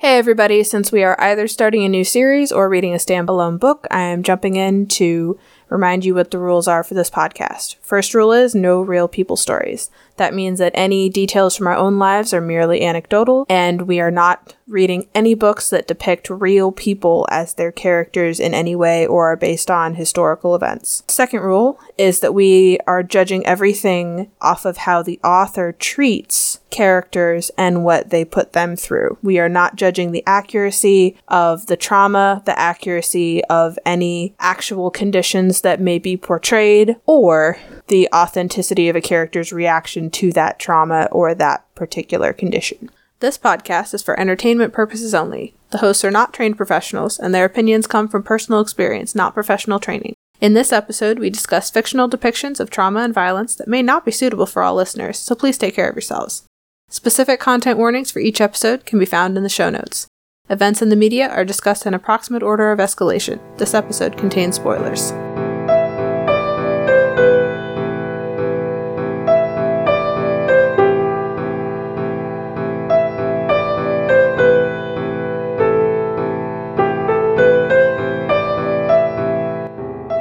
[0.00, 3.84] Hey everybody, since we are either starting a new series or reading a standalone book,
[3.90, 5.36] I am jumping in to
[5.68, 7.76] remind you what the rules are for this podcast.
[7.80, 9.90] First rule is no real people stories.
[10.16, 14.10] That means that any details from our own lives are merely anecdotal, and we are
[14.10, 19.32] not reading any books that depict real people as their characters in any way or
[19.32, 21.02] are based on historical events.
[21.08, 27.50] Second rule is that we are judging everything off of how the author treats characters
[27.56, 29.16] and what they put them through.
[29.22, 35.57] We are not judging the accuracy of the trauma, the accuracy of any actual conditions
[35.60, 37.58] that may be portrayed, or
[37.88, 42.90] the authenticity of a character's reaction to that trauma or that particular condition.
[43.20, 45.54] This podcast is for entertainment purposes only.
[45.70, 49.80] The hosts are not trained professionals, and their opinions come from personal experience, not professional
[49.80, 50.14] training.
[50.40, 54.12] In this episode, we discuss fictional depictions of trauma and violence that may not be
[54.12, 56.44] suitable for all listeners, so please take care of yourselves.
[56.90, 60.06] Specific content warnings for each episode can be found in the show notes.
[60.48, 63.40] Events in the media are discussed in approximate order of escalation.
[63.58, 65.12] This episode contains spoilers.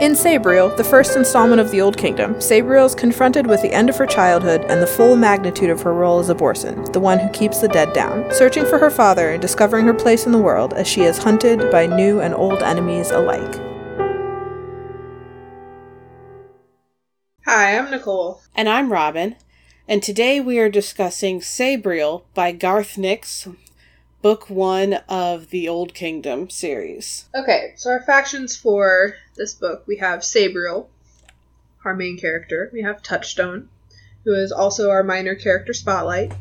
[0.08, 3.90] In Sabriel, the first installment of the Old Kingdom, Sabriel is confronted with the end
[3.90, 7.28] of her childhood and the full magnitude of her role as Abhorsen, the one who
[7.32, 10.74] keeps the dead down, searching for her father and discovering her place in the world
[10.76, 13.56] as she is hunted by new and old enemies alike.
[17.44, 18.40] Hi, I'm Nicole.
[18.56, 19.36] And I'm Robin,
[19.90, 23.46] and today we are discussing Sabriel by Garth Nix,
[24.22, 27.26] book one of the Old Kingdom series.
[27.36, 30.88] Okay, so our factions for this book we have Sabriel,
[31.86, 32.70] our main character.
[32.74, 33.70] We have Touchstone,
[34.26, 36.34] who is also our minor character spotlight.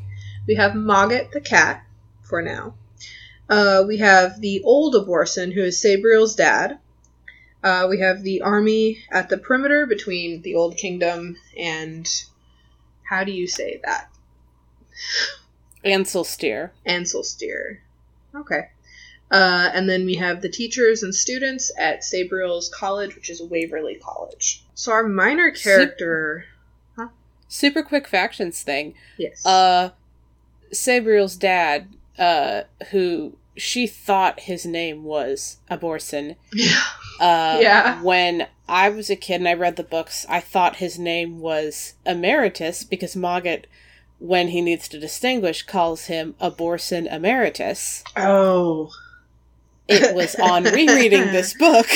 [0.46, 1.84] We have Mogget the cat,
[2.22, 2.74] for now.
[3.48, 6.78] Uh, we have the old Abhorsen, who is Sabriel's dad.
[7.62, 12.08] Uh, we have the army at the perimeter between the Old Kingdom and.
[13.08, 14.10] How do you say that?
[15.84, 16.70] Ancelstierre.
[16.84, 17.78] Ancelstierre.
[18.34, 18.70] Okay.
[19.30, 24.00] Uh, and then we have the teachers and students at Sabriel's college, which is Wyverley
[24.00, 24.64] College.
[24.74, 26.44] So our minor character.
[26.96, 27.12] Super,
[27.48, 28.94] super quick factions thing.
[29.18, 29.44] Yes.
[29.44, 29.90] Uh,
[30.72, 31.88] Sabriel's dad,
[32.18, 36.36] uh, who she thought his name was Abhorsen.
[36.52, 36.82] Yeah.
[37.20, 38.02] Uh, Yeah.
[38.02, 41.94] When I was a kid and I read the books, I thought his name was
[42.04, 43.64] Emeritus because Mogget,
[44.18, 48.04] when he needs to distinguish, calls him Abhorsen Emeritus.
[48.16, 48.90] Oh.
[49.88, 51.86] It was on rereading this book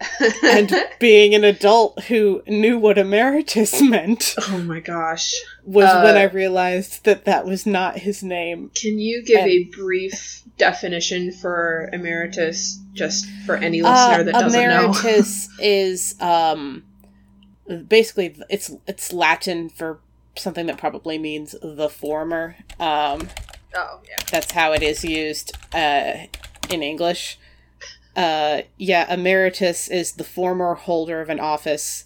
[0.42, 5.32] and being an adult who knew what emeritus meant oh my gosh.
[5.64, 8.70] was Uh, when I realized that that was not his name.
[8.74, 14.32] Can you give And- a brief definition for emeritus, just for any listener Uh, that
[14.32, 14.84] doesn't know?
[14.90, 16.84] emeritus is um
[17.86, 20.00] basically it's it's Latin for
[20.36, 22.56] something that probably means the former.
[22.80, 23.28] Um
[23.74, 24.16] oh yeah.
[24.30, 26.12] that's how it is used uh,
[26.72, 27.38] in English.
[28.16, 32.04] Uh, yeah, emeritus is the former holder of an office,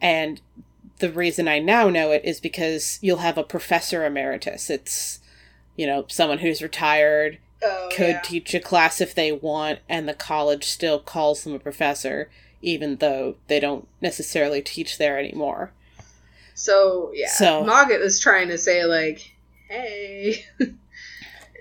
[0.00, 0.40] and
[0.98, 4.70] the reason I now know it is because you'll have a professor emeritus.
[4.70, 5.20] It's,
[5.76, 8.20] you know, someone who's retired, Oh, could yeah.
[8.20, 12.30] teach a class if they want, and the college still calls them a professor,
[12.62, 15.72] even though they don't necessarily teach there anymore.
[16.54, 17.28] So yeah.
[17.30, 19.34] So- Mogget is trying to say like,
[19.68, 20.44] hey.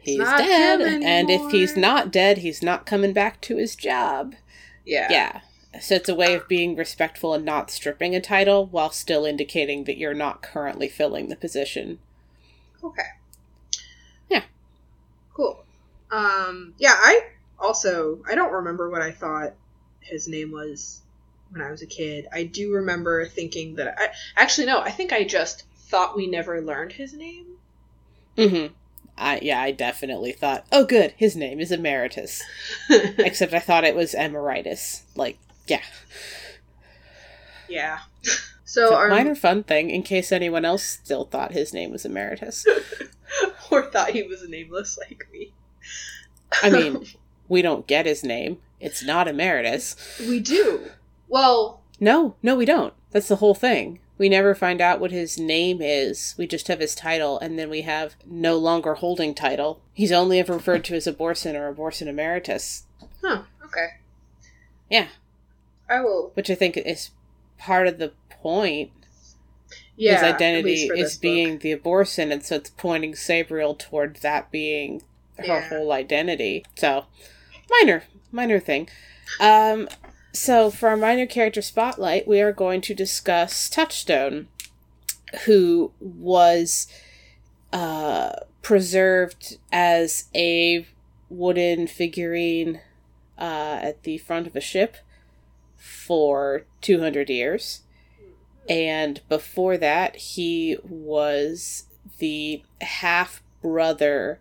[0.07, 4.35] He's not dead, and if he's not dead, he's not coming back to his job.
[4.85, 5.07] Yeah.
[5.12, 5.41] Yeah.
[5.81, 9.84] So it's a way of being respectful and not stripping a title while still indicating
[9.84, 12.00] that you're not currently filling the position.
[12.81, 13.03] Okay.
[14.29, 14.44] Yeah.
[15.34, 15.63] Cool.
[16.09, 17.22] Um yeah, I
[17.59, 19.56] also I don't remember what I thought
[20.00, 21.01] his name was
[21.50, 22.28] when I was a kid.
[22.31, 26.62] I do remember thinking that I actually no, I think I just thought we never
[26.62, 27.57] learned his name.
[28.38, 28.73] Mm-hmm.
[29.17, 32.44] I yeah, I definitely thought, oh good, his name is Emeritus.
[32.90, 35.03] Except I thought it was Emeritus.
[35.16, 35.37] Like,
[35.67, 35.81] yeah.
[37.69, 37.99] yeah.
[38.69, 42.03] So, So our minor fun thing, in case anyone else still thought his name was
[42.05, 42.66] Emeritus.
[43.72, 45.53] or thought he was nameless like me.
[46.61, 47.05] I mean,
[47.47, 48.58] we don't get his name.
[48.81, 49.96] It's not Emeritus.
[50.19, 50.81] we do.
[51.29, 52.93] Well, No, no, we don't.
[53.11, 53.99] That's the whole thing.
[54.17, 56.34] We never find out what his name is.
[56.37, 59.81] We just have his title, and then we have no longer holding title.
[59.93, 62.84] He's only ever referred to as Abhorsen or Abhorsen Emeritus,
[63.23, 63.87] huh, okay.
[64.90, 65.08] Yeah.
[65.90, 67.11] I will which I think is
[67.58, 68.91] part of the point.
[69.96, 71.22] yeah, his identity is this book.
[71.22, 75.02] being the Abhorsen, and so it's pointing Sabriel toward that being
[75.37, 75.69] her Yeah.
[75.69, 76.66] whole identity.
[76.75, 77.05] So
[77.69, 78.90] minor, minor thing.
[79.40, 79.87] Um,
[80.34, 84.47] so for our minor character spotlight, we are going to discuss Touchstone,
[85.46, 86.88] who was
[87.74, 90.88] uh, preserved as a
[91.29, 92.82] wooden figurine
[93.38, 94.97] uh, at the front of a ship
[95.76, 97.82] for 200 years.
[98.70, 101.85] And before that, he was
[102.18, 104.40] the half brother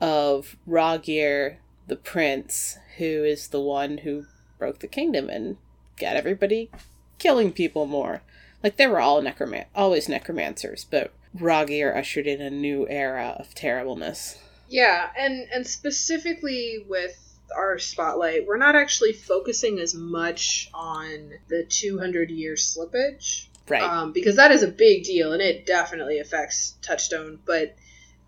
[0.00, 4.26] of Rogir the prince, who is the one who
[4.62, 5.56] broke the kingdom and
[5.98, 6.70] got everybody
[7.18, 8.22] killing people more.
[8.62, 13.56] Like they were all necroman always necromancers, but Rogir ushered in a new era of
[13.56, 14.38] terribleness.
[14.68, 17.18] Yeah, and and specifically with
[17.56, 23.82] our spotlight, we're not actually focusing as much on the 200 year slippage, Right.
[23.82, 27.40] um, because that is a big deal and it definitely affects Touchstone.
[27.44, 27.74] But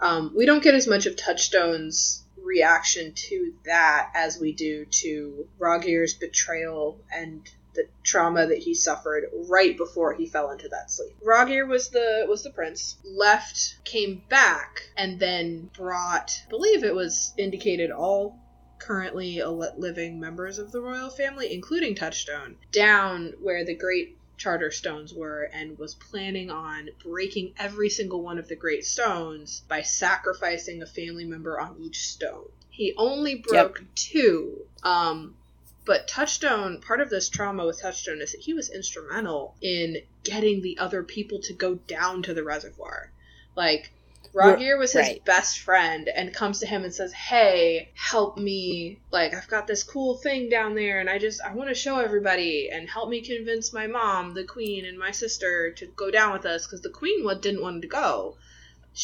[0.01, 5.49] um, we don't get as much of Touchstone's reaction to that as we do to
[5.59, 11.17] Rogir's betrayal and the trauma that he suffered right before he fell into that sleep.
[11.25, 16.95] Rogir was the was the prince, left, came back, and then brought, I believe it
[16.95, 18.39] was indicated all
[18.79, 25.15] currently living members of the royal family, including Touchstone, down where the great charter stones
[25.15, 30.83] were and was planning on breaking every single one of the great stones by sacrificing
[30.83, 32.49] a family member on each stone.
[32.71, 34.67] He only broke two.
[34.83, 35.37] Um,
[35.85, 40.63] but Touchstone, part of this trauma with Touchstone is that he was instrumental in getting
[40.63, 43.13] the other people to go down to the reservoir.
[43.55, 43.93] Like,
[44.35, 45.25] Rogir was his right.
[45.25, 48.99] best friend and comes to him and says, Hey, help me.
[49.13, 52.01] Like, I've got this cool thing down there and I just, I want to show
[52.01, 56.33] everybody and help me convince my mom, the queen, and my sister to go down
[56.33, 58.37] with us because the queen didn't want to go.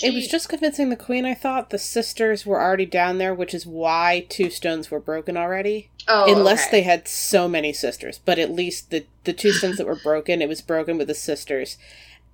[0.02, 1.70] it was just convincing the queen, I thought.
[1.70, 5.90] The sisters were already down there, which is why two stones were broken already.
[6.08, 6.78] oh, Unless okay.
[6.78, 8.18] they had so many sisters.
[8.24, 11.14] But at least the, the two stones that were broken, it was broken with the
[11.14, 11.78] sisters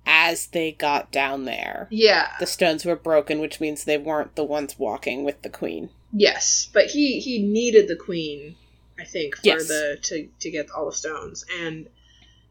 [0.07, 1.87] as they got down there.
[1.91, 2.31] Yeah.
[2.39, 5.89] The stones were broken, which means they weren't the ones walking with the queen.
[6.13, 8.55] Yes, but he he needed the queen,
[8.97, 9.67] I think, for Yes.
[9.67, 11.87] the to to get all the stones, and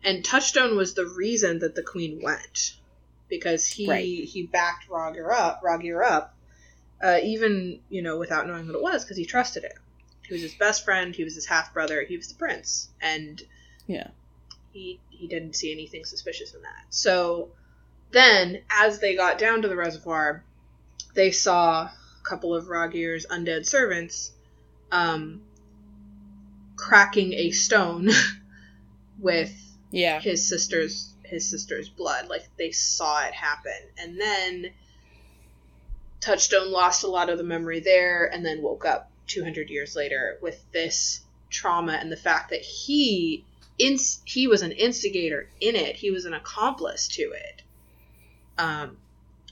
[0.05, 2.75] and Touchstone was the reason that the queen went,
[3.29, 4.05] because he Right.
[4.25, 6.37] he backed Rogir up, Rogir up,
[7.03, 9.73] uh, even you know without knowing what it was, because he trusted him.
[10.29, 11.15] He was his best friend.
[11.15, 12.03] He was his half brother.
[12.03, 13.43] He was the prince, and
[13.87, 14.09] Yeah.
[14.77, 16.85] He he didn't see anything suspicious in that.
[16.91, 17.51] So
[18.11, 20.45] then, as they got down to the reservoir,
[21.15, 21.93] they saw a
[22.23, 24.33] couple of Rogir's undead servants
[24.93, 25.41] um,
[26.77, 28.11] cracking a stone
[29.19, 29.53] with
[29.91, 30.21] Yeah.
[30.21, 32.29] his sister's his sister's blood.
[32.29, 34.73] Like they saw it happen, and then
[36.21, 40.39] Touchstone lost a lot of the memory there, and then woke up 200 years later
[40.43, 43.45] with this trauma and the fact that he
[43.79, 45.97] ins- he was an instigator in it.
[45.97, 47.63] He was an accomplice to it.
[48.59, 48.97] Um,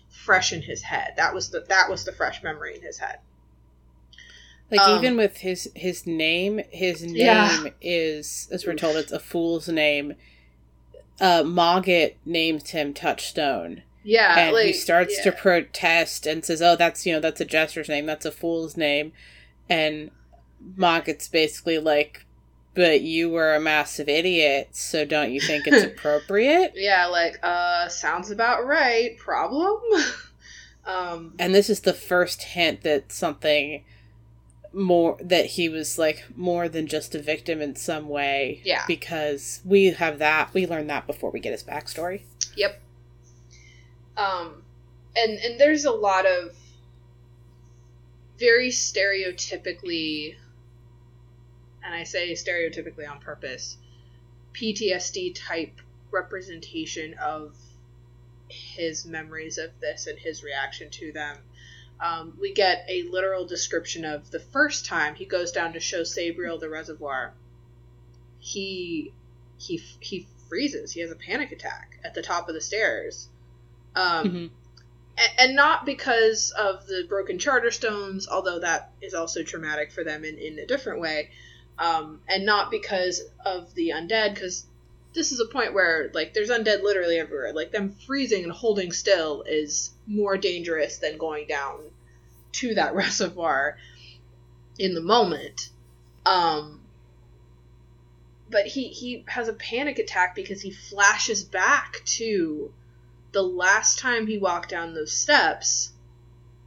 [0.09, 1.15] fresh in his head.
[1.17, 3.19] That was the that was the fresh memory in his head.
[4.71, 7.67] Like Um, even with his his name, his name Yeah.
[7.83, 10.15] is as we're told it's a fool's name.
[11.21, 13.83] Uh Mogget named him Touchstone.
[14.07, 17.45] Yeah, and he like, starts to protest and says, "Oh, that's you know that's a
[17.47, 18.05] jester's name.
[18.05, 19.13] That's a fool's name,"
[19.69, 20.11] and
[20.77, 22.27] Mogget's basically like,
[22.75, 27.89] "But you were a massive idiot, so don't you think it's appropriate?" Yeah, like, uh,
[27.89, 29.17] sounds about right.
[29.19, 29.81] Problem?
[30.87, 33.85] um, And this is the first hint that something
[34.73, 38.61] more that he was like more than just a victim in some way.
[38.65, 38.85] Yeah.
[38.89, 42.23] because we have that we learn that before we get his backstory.
[42.57, 42.81] yep.
[44.17, 44.63] Um,
[45.17, 46.57] and, and there's a lot of
[48.39, 50.35] very stereotypically,
[51.85, 53.77] and I say stereotypically on purpose,
[54.55, 57.57] PTSD type representation of
[58.49, 61.37] his memories of this and his reaction to them.
[62.01, 66.03] Um, we get a literal description of the first time he goes down to show
[66.03, 67.33] Sabriel the reservoir.
[68.39, 69.13] He
[69.59, 70.93] he he freezes.
[70.93, 73.29] He has a panic attack at the top of the stairs.
[73.95, 74.51] Um, Mhm.
[75.17, 80.03] a- and, not because of the broken charter stones, although that is also traumatic for
[80.05, 81.31] them in, in a different way,
[81.79, 84.67] um, and not because of the undead, because
[85.15, 87.53] this is a point where like there's undead literally everywhere.
[87.53, 91.81] Like them freezing and holding still is more dangerous than going down
[92.53, 93.79] to that reservoir
[94.79, 95.71] in the moment.
[96.27, 96.81] Um,
[98.51, 102.73] but he he has a panic attack because he flashes back to
[103.33, 105.93] the last time he walked down those steps.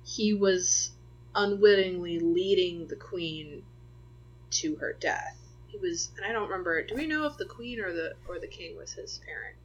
[0.05, 0.91] He was
[1.35, 3.63] unwittingly leading the queen
[4.51, 5.37] to her death.
[5.67, 6.81] He was, and I don't remember.
[6.83, 9.55] Do we know if the queen or the or the king was his parent?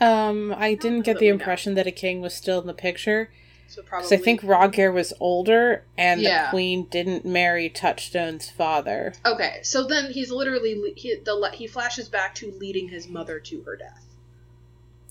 [0.00, 1.34] Um, I didn't get the we know.
[1.34, 3.30] impression that a king was still in the picture.
[3.68, 4.16] So probably.
[4.16, 6.44] I think Rogir was older, and Yeah.
[6.46, 9.14] the queen didn't marry Touchstone's father.
[9.24, 13.62] Okay, so then he's literally he the he flashes back to leading his mother to
[13.62, 14.04] her death.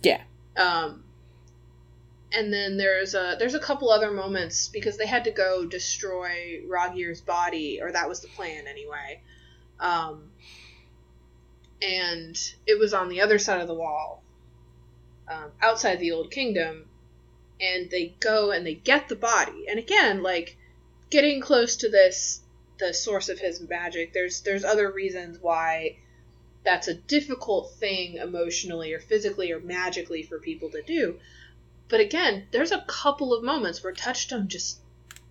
[0.01, 0.21] Yeah.
[0.55, 1.03] Um,
[2.33, 6.61] and then there's a there's a couple other moments because they had to go destroy
[6.67, 9.21] Rogir's body, or that was the plan anyway.
[9.79, 10.31] Um,
[11.81, 14.23] and it was on the other side of the wall,
[15.27, 16.85] um, outside the old kingdom,
[17.61, 19.65] and they go and they get the body.
[19.69, 20.57] And again, like
[21.09, 22.41] getting close to this
[22.79, 24.13] the source of his magic.
[24.13, 25.97] There's there's other reasons why
[26.63, 31.19] that's a difficult thing emotionally or physically or magically for people to do.
[31.93, 34.79] But again, there's a couple of moments where Touchstone just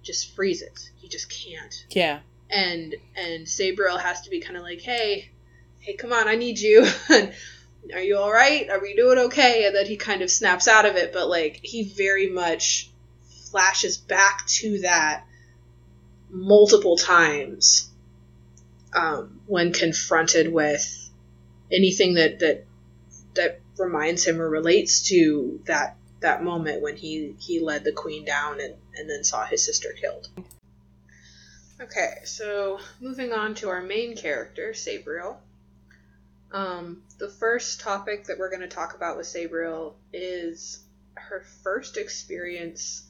[0.05, 0.93] just freezes.
[0.97, 1.85] He just can't.
[1.91, 2.21] Yeah.
[2.51, 5.31] And and Sabriel has to be kind of like, "Hey,
[5.81, 6.87] hey, come on, I need you."
[7.93, 8.71] Are you all right?
[8.71, 9.67] Are we doing okay?
[9.67, 12.93] And then he kind of snaps out of it, but like he very much
[13.51, 15.25] flashes back to that
[16.31, 17.91] multiple times
[18.95, 21.11] um, when confronted with
[21.73, 22.67] anything that that
[23.35, 28.25] that reminds him or relates to that that moment when he he led the queen
[28.25, 30.29] down and and then saw his sister killed.
[31.81, 35.37] Okay, so moving on to our main character, Sabriel.
[36.53, 41.97] Um, the first topic that we're going to talk about with Sabriel is her first
[41.97, 43.05] experience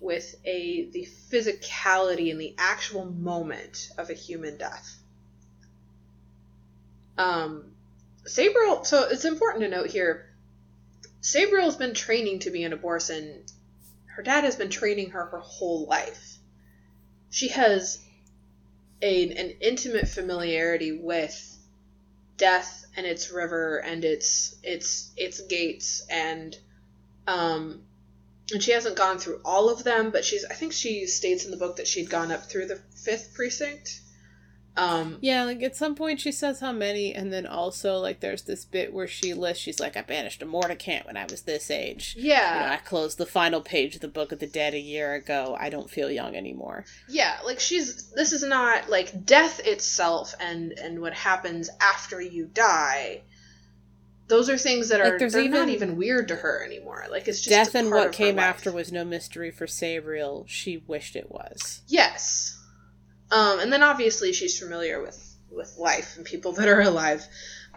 [0.00, 4.96] with a the physicality and the actual moment of a human death.
[7.18, 7.64] Um,
[8.24, 8.84] Sabriel.
[8.86, 10.29] So it's important to note here.
[11.20, 13.44] Sabriel's been training to be an Abhorsen.
[14.06, 16.38] Her dad has been training her her whole life.
[17.30, 17.98] She has
[19.02, 21.58] a, an intimate familiarity with
[22.36, 26.56] death and its river and its its its gates and
[27.26, 27.82] um
[28.50, 31.50] and she hasn't gone through all of them but she's i think she states in
[31.50, 34.00] the book that she'd gone up through the fifth precinct
[34.76, 38.42] um Yeah, like at some point she says how many, and then also like there's
[38.42, 41.70] this bit where she lists, she's like, I banished a Mordicant when I was this
[41.70, 42.14] age.
[42.16, 44.78] You know, yeah I closed the final page of the Book of the Dead a
[44.78, 45.56] year ago.
[45.58, 46.84] I don't feel young anymore.
[47.08, 52.46] yeah like she's this is not like death itself and and what happens after you
[52.46, 53.22] die
[54.28, 57.04] those are things that Like, are there's they're not even- even weird to her anymore
[57.10, 60.44] like it's just Death and what came after was no mystery for Sabriel.
[60.46, 61.82] She wished it was.
[61.88, 62.56] Yes.
[63.30, 67.24] Um, and then obviously she's familiar with with life and people that are alive.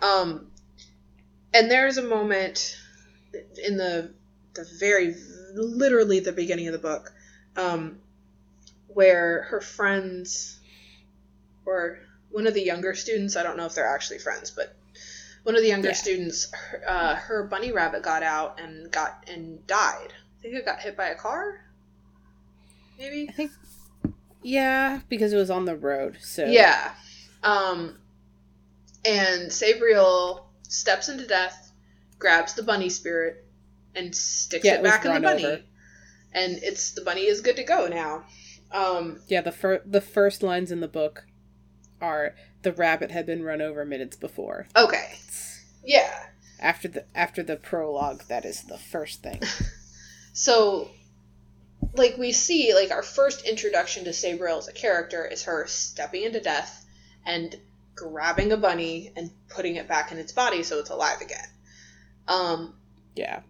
[0.02, 0.48] Um,
[1.54, 2.78] and there's a moment
[3.64, 4.12] in the
[4.54, 5.16] the very
[5.56, 7.12] literally the beginning of the book
[7.56, 8.00] um,
[8.88, 10.60] where her friends
[11.66, 12.00] or
[12.32, 14.76] one of the younger students I don't know if they're actually friends but
[15.44, 15.94] one of the younger Yeah.
[15.96, 20.66] students her, uh, her bunny rabbit got out and got and died I think it
[20.66, 21.60] got hit by a car
[22.98, 23.52] maybe I think,
[24.44, 26.18] yeah, because it was on the road.
[26.22, 26.94] So Yeah.
[27.44, 27.98] Um,
[29.06, 31.72] and Sabriel steps into death,
[32.20, 33.46] grabs the bunny spirit,
[33.96, 35.46] and sticks Yeah, it it back in the bunny.
[35.46, 35.62] over.
[36.34, 38.26] And it's the bunny is good to go now.
[38.72, 39.42] Um, yeah.
[39.42, 41.26] The fir- the first lines in the book
[42.02, 42.34] are
[42.64, 44.68] the rabbit had been run over minutes before.
[44.76, 45.16] okay.
[45.86, 46.12] Yeah.
[46.60, 49.42] After the after the prologue, that is the first thing.
[50.36, 50.90] So,
[51.96, 56.24] like we see, like our first introduction to Sabriel as a character is her stepping
[56.24, 56.86] into death
[57.26, 57.56] and
[57.96, 61.48] grabbing a bunny and putting it back in its body so it's alive again.
[62.28, 62.76] Um,
[63.16, 63.42] Yeah.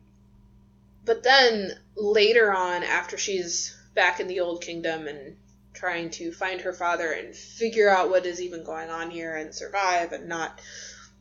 [1.05, 5.35] But then later on, after she's back in the Old Kingdom and
[5.73, 9.53] trying to find her father and figure out what is even going on here and
[9.53, 10.61] survive and not,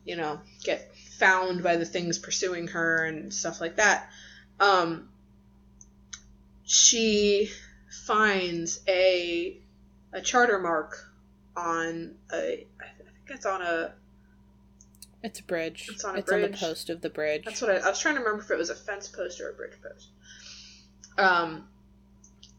[0.05, 4.09] you know, get found by the things pursuing her and stuff like that,
[4.59, 5.09] um,
[6.73, 7.51] she
[8.05, 9.59] finds a
[10.11, 10.97] a charter mark
[11.55, 13.93] on a I think it's on a
[15.21, 15.87] It's a bridge.
[15.91, 17.45] It's on a on the post of the bridge.
[17.45, 19.49] That's what I, I was trying to remember if it was a fence post or
[19.49, 20.09] a bridge post.
[21.17, 21.67] Um,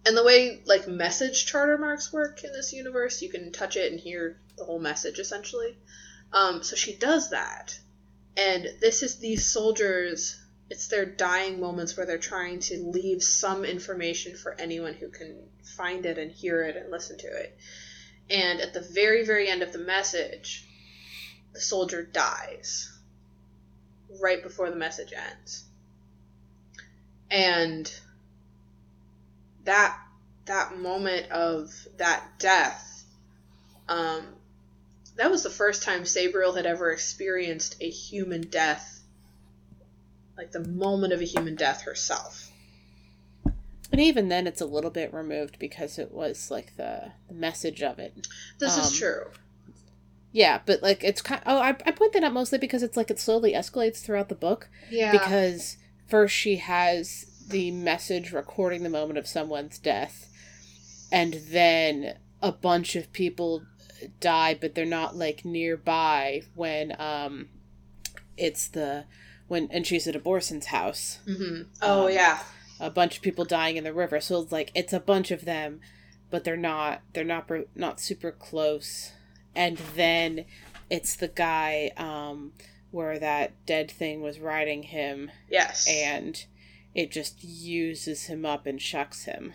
[0.07, 3.91] and the way like message charter marks work in this universe, you can touch it
[3.91, 5.77] and hear the whole message essentially.
[6.33, 7.79] Um, so she does that,
[8.37, 10.41] and this is these soldiers.
[10.75, 15.37] It's their dying moments where they're trying to leave some information for anyone who can
[15.77, 17.57] find it and hear it and listen to it.
[18.29, 20.67] And at the very, very end of the message,
[21.53, 22.93] the soldier dies
[24.21, 25.63] right before the message ends.
[27.31, 27.89] And
[29.63, 29.97] that
[30.47, 33.05] that moment of that death,
[33.89, 34.27] um,
[35.15, 38.94] that was the first time Sabriel had ever experienced a human death,
[40.37, 42.51] like the moment of a human death herself.
[43.91, 47.83] But even then, it's a little bit removed because it was like the, the message
[47.83, 48.27] of it.
[48.59, 49.27] This Um, is true.
[50.33, 51.41] Yeah, but like it's kind.
[51.47, 54.35] oh, I I point that out mostly because it's like it slowly escalates throughout the
[54.35, 54.69] book.
[54.91, 55.13] Yeah.
[55.13, 55.77] Because
[56.09, 60.29] first she has the message recording the moment of someone's death,
[61.13, 63.63] and then a bunch of people
[64.19, 67.49] die, but they're not like nearby when um,
[68.37, 69.05] it's the
[69.49, 71.19] when and she's at Abhorsen's house.
[71.27, 72.43] hmm Oh um, yeah.
[72.81, 74.21] a bunch of people dying in the river.
[74.21, 75.81] So it's like it's a bunch of them,
[76.31, 79.13] but they're not they're not not super close.
[79.55, 80.45] And then
[80.91, 82.53] it's the guy um
[82.91, 85.87] where that dead thing was riding him Yes.
[85.91, 86.45] and
[86.95, 89.53] it just uses him up and shucks him.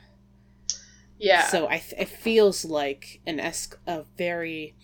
[1.17, 1.43] yeah.
[1.47, 4.75] So I th- it feels like an es- a very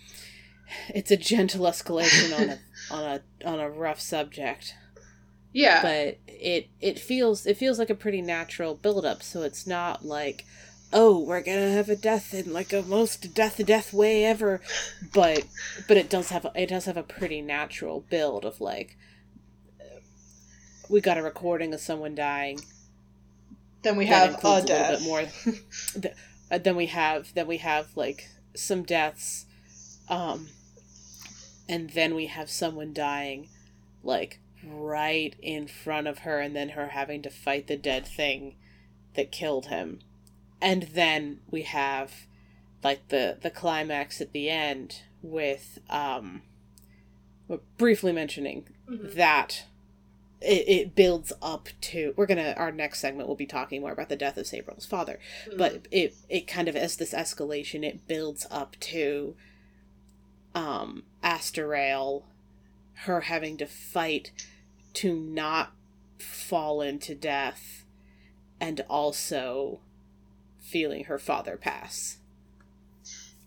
[0.89, 2.59] it's a gentle escalation on a
[2.91, 4.73] on a on a rough subject
[5.55, 5.81] yeah.
[5.81, 10.05] but it it feels it feels like a pretty natural build up so it's not
[10.05, 10.45] like
[10.91, 14.59] oh we're gonna have a death in like a most death death way ever
[15.13, 15.45] but
[15.87, 18.97] but it does have a, it does have a pretty natural build of like
[20.89, 22.59] we got a recording of someone dying
[23.81, 24.91] then we have a a, death.
[24.91, 25.53] little bit more
[26.01, 26.13] th-
[26.51, 29.45] uh, then we have then we have like some deaths
[30.09, 30.49] um
[31.69, 33.47] and then we have someone dying
[34.03, 38.55] like right in front of her and then her having to fight the dead thing
[39.15, 39.99] that killed him
[40.61, 42.25] and then we have
[42.83, 46.41] like the the climax at the end with um
[47.77, 49.13] briefly mentioning Mhm.
[49.15, 49.65] that
[50.41, 54.09] it, it builds up to we're gonna our next segment will be talking more about
[54.09, 55.57] the death of Sabriel's father Mhm.
[55.57, 59.35] but it it kind of as this escalation it builds up to
[60.53, 62.23] um Astarael
[62.99, 64.31] her having to fight
[64.95, 65.73] to not
[66.19, 67.85] fall into death
[68.59, 69.79] and also
[70.59, 72.17] feeling her father pass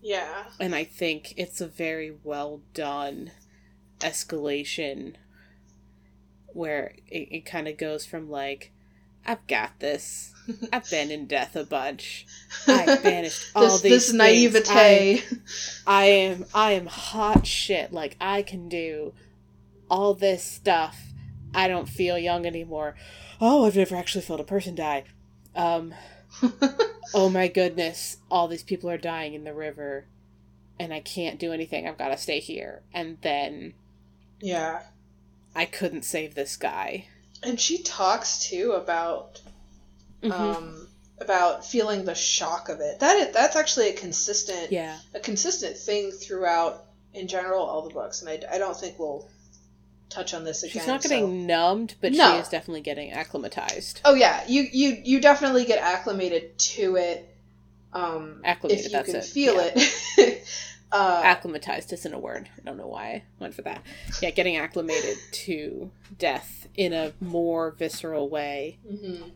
[0.00, 0.44] yeah.
[0.60, 3.32] and I think it's a very well done
[4.00, 5.14] escalation
[6.46, 8.72] where it, it kind of goes from like
[9.26, 10.32] I've got this.
[10.72, 12.26] I've been in death a bunch.
[12.66, 14.18] I've banished all this, these this things.
[14.18, 15.22] naivete.
[15.86, 17.92] I am I am hot shit.
[17.92, 19.12] Like I can do
[19.90, 20.98] all this stuff.
[21.54, 22.94] I don't feel young anymore.
[23.40, 25.04] Oh, I've never actually felt a person die.
[25.54, 25.94] Um
[27.14, 30.06] oh my goodness, all these people are dying in the river
[30.78, 31.88] and I can't do anything.
[31.88, 32.82] I've got to stay here.
[32.92, 33.74] And then
[34.40, 34.82] yeah.
[35.54, 37.06] I couldn't save this guy.
[37.42, 39.40] And she talks too about
[40.22, 40.32] Mhm.
[40.32, 40.88] um
[41.20, 43.00] about feeling the shock of it.
[43.00, 44.98] That is, that's actually a consistent yeah.
[45.14, 46.84] a consistent thing throughout
[47.14, 49.28] in general all the books, and I, I don't think we'll
[50.08, 50.72] touch on this again.
[50.72, 52.32] She's not so- getting numbed, but No.
[52.32, 54.00] she is definitely getting acclimatized.
[54.04, 57.34] Oh yeah, you you you definitely get acclimated to it.
[57.92, 59.70] Um, Acclimated, if you that's can it, feel yeah.
[59.74, 60.44] it.
[60.92, 62.48] uh, acclimatized isn't a word.
[62.58, 63.82] I don't know why I went for that.
[64.20, 69.30] Yeah, getting acclimated to death in a more visceral way mhm.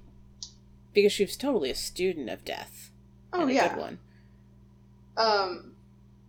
[0.92, 2.90] because she was totally a student of death.
[3.32, 3.68] Oh yeah.
[3.68, 3.98] good one.
[5.16, 5.72] Um,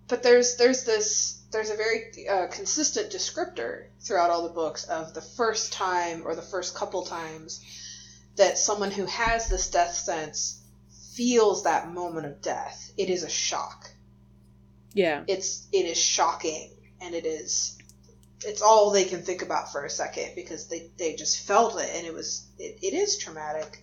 [0.07, 5.13] but there's there's this there's a very uh, consistent descriptor throughout all the books of
[5.13, 7.63] the first time or the first couple times
[8.35, 10.61] that someone who has this death sense
[11.13, 12.91] feels that moment of death.
[12.97, 13.89] It is a shock.
[14.93, 17.77] Yeah, It's it is shocking and it is
[18.45, 21.89] it's all they can think about for a second because they, they just felt it
[21.95, 23.81] and it was it, it is traumatic.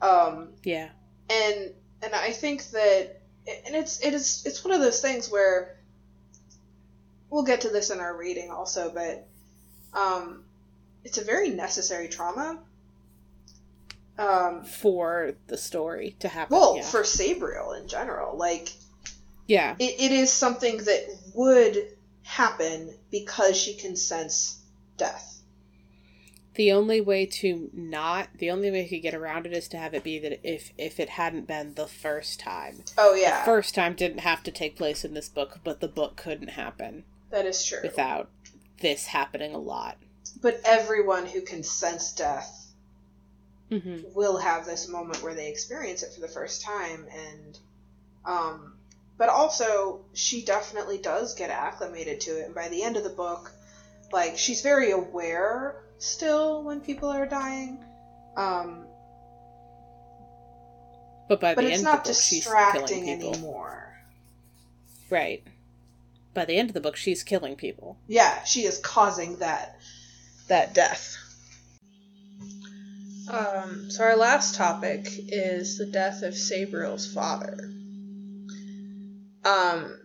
[0.00, 0.88] Um, yeah,
[1.28, 3.20] and and I think that
[3.66, 5.77] and it's it is it's one of those things where
[7.30, 9.26] we'll get to this in our reading also, but
[9.98, 10.44] um,
[11.04, 12.58] it's a very necessary trauma.
[14.18, 16.56] Um, for the story to happen.
[16.56, 16.82] well, yeah.
[16.82, 18.72] for Sabriel in general, like
[19.46, 21.76] yeah, it, it is something that would
[22.24, 24.60] happen because she can sense
[24.96, 25.40] death.
[26.54, 29.94] the only way to not the only way to get around it is to have
[29.94, 33.72] it be that if if it hadn't been the first time, Oh yeah, the first
[33.72, 37.46] time didn't have to take place in this book, but the book couldn't happen that
[37.46, 37.78] is true.
[37.82, 38.30] without
[38.80, 39.98] this happening a lot.
[40.40, 42.66] But everyone who can sense death
[43.70, 44.14] Mm-hmm.
[44.14, 47.58] will have this moment where they experience it for the first time and
[48.24, 48.78] um
[49.18, 53.10] but also she definitely does get acclimated to it and by the end of the
[53.10, 53.52] book
[54.10, 57.84] like she's very aware still when people are dying
[58.38, 58.86] um
[61.28, 63.34] But by but the it's end not of the book, she's distracting killing people.
[63.34, 63.98] anymore.
[65.10, 65.42] Right.
[66.38, 67.98] By the end of the book, she's killing people.
[68.06, 69.80] Yeah, she is causing that
[70.46, 71.16] that death.
[73.28, 77.58] Um, so our last topic is the death of Sabriel's father.
[79.44, 79.98] Um,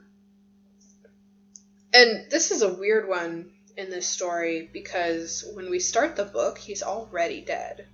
[1.94, 6.58] and this is a weird one in this story because when we start the book,
[6.58, 7.86] he's already dead.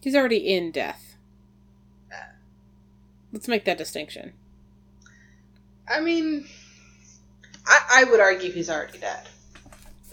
[0.00, 1.16] He's already in death.
[3.32, 4.32] Let's make that distinction.
[5.88, 6.48] I mean,
[7.66, 9.26] I, I would argue he's already dead.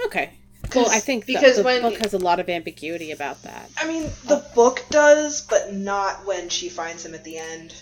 [0.06, 0.32] Okay.
[0.76, 3.70] Well, I think the, because the when- book has a lot of ambiguity about that.
[3.78, 7.74] I mean, the book does, but not when she finds him at the end.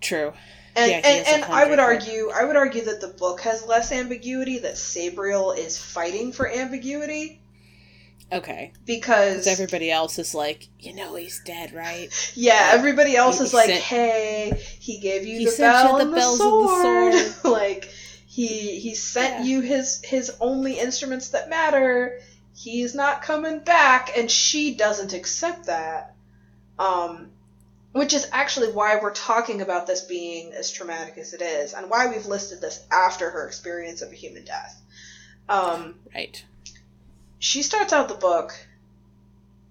[0.00, 0.32] True.
[0.74, 3.92] And Yeah, and, and I would argue I would argue that the book has less
[3.92, 7.40] ambiguity, that Sabriel is fighting for ambiguity
[8.32, 8.72] Okay.
[8.84, 12.08] because everybody else is like, you know, he's dead, right?
[12.34, 15.82] yeah, everybody else He is like, sent- "Hey, he gave you He the sent you
[15.88, 17.52] bell the and the bells and the sword." sword.
[17.52, 17.90] like
[18.36, 19.44] he he sent Yeah.
[19.44, 22.20] you his his only instruments that matter.
[22.54, 26.14] He's not coming back and she doesn't accept that.
[26.78, 27.30] Um
[27.92, 31.88] which is actually why we're talking about this being as traumatic as it is and
[31.88, 34.82] why we've listed this after her experience of a human death.
[35.48, 36.44] Um Right.
[37.38, 38.52] she starts out the book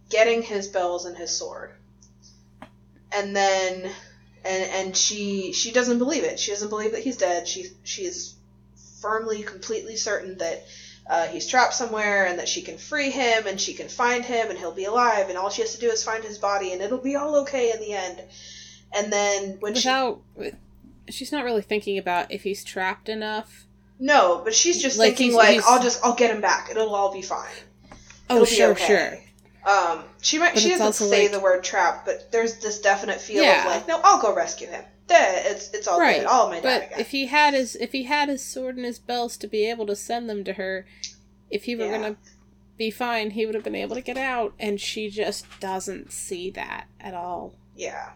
[0.09, 1.71] getting his bells and his sword
[3.11, 3.91] and then
[4.43, 8.03] and and she she doesn't believe it she doesn't believe that he's dead she she
[8.05, 8.34] is
[9.05, 10.65] firmly completely certain that
[11.07, 14.49] uh, he's trapped somewhere and that she can free him and she can find him
[14.49, 16.81] and he'll be alive and all she has to do is find his body and
[16.81, 18.19] it'll be all okay in the end
[18.97, 19.87] and then when she
[21.07, 23.67] She's not really thinking about if he's trapped enough.
[23.99, 26.69] no but she's just Like, thinking he's- like he's- i'll just i'll get him back
[26.71, 27.53] it'll all be fine
[28.27, 28.87] Oh, It'll sure, okay.
[28.87, 29.71] sure.
[29.71, 33.21] Um, she might But she doesn't say like- the word trap, but there's this definite
[33.21, 33.65] feel Yeah.
[33.67, 34.83] of like, no, I'll go rescue him.
[35.07, 36.25] There, it's it's all Right, good.
[36.27, 39.37] All my But if he had his if he had his sword and his bells
[39.37, 40.85] to be able to send them to her,
[41.49, 41.91] if he were Yeah.
[41.91, 42.17] gonna
[42.77, 46.49] be fine, he would have been able to get out, and she just doesn't see
[46.51, 47.53] that at all.
[47.75, 48.11] yeah.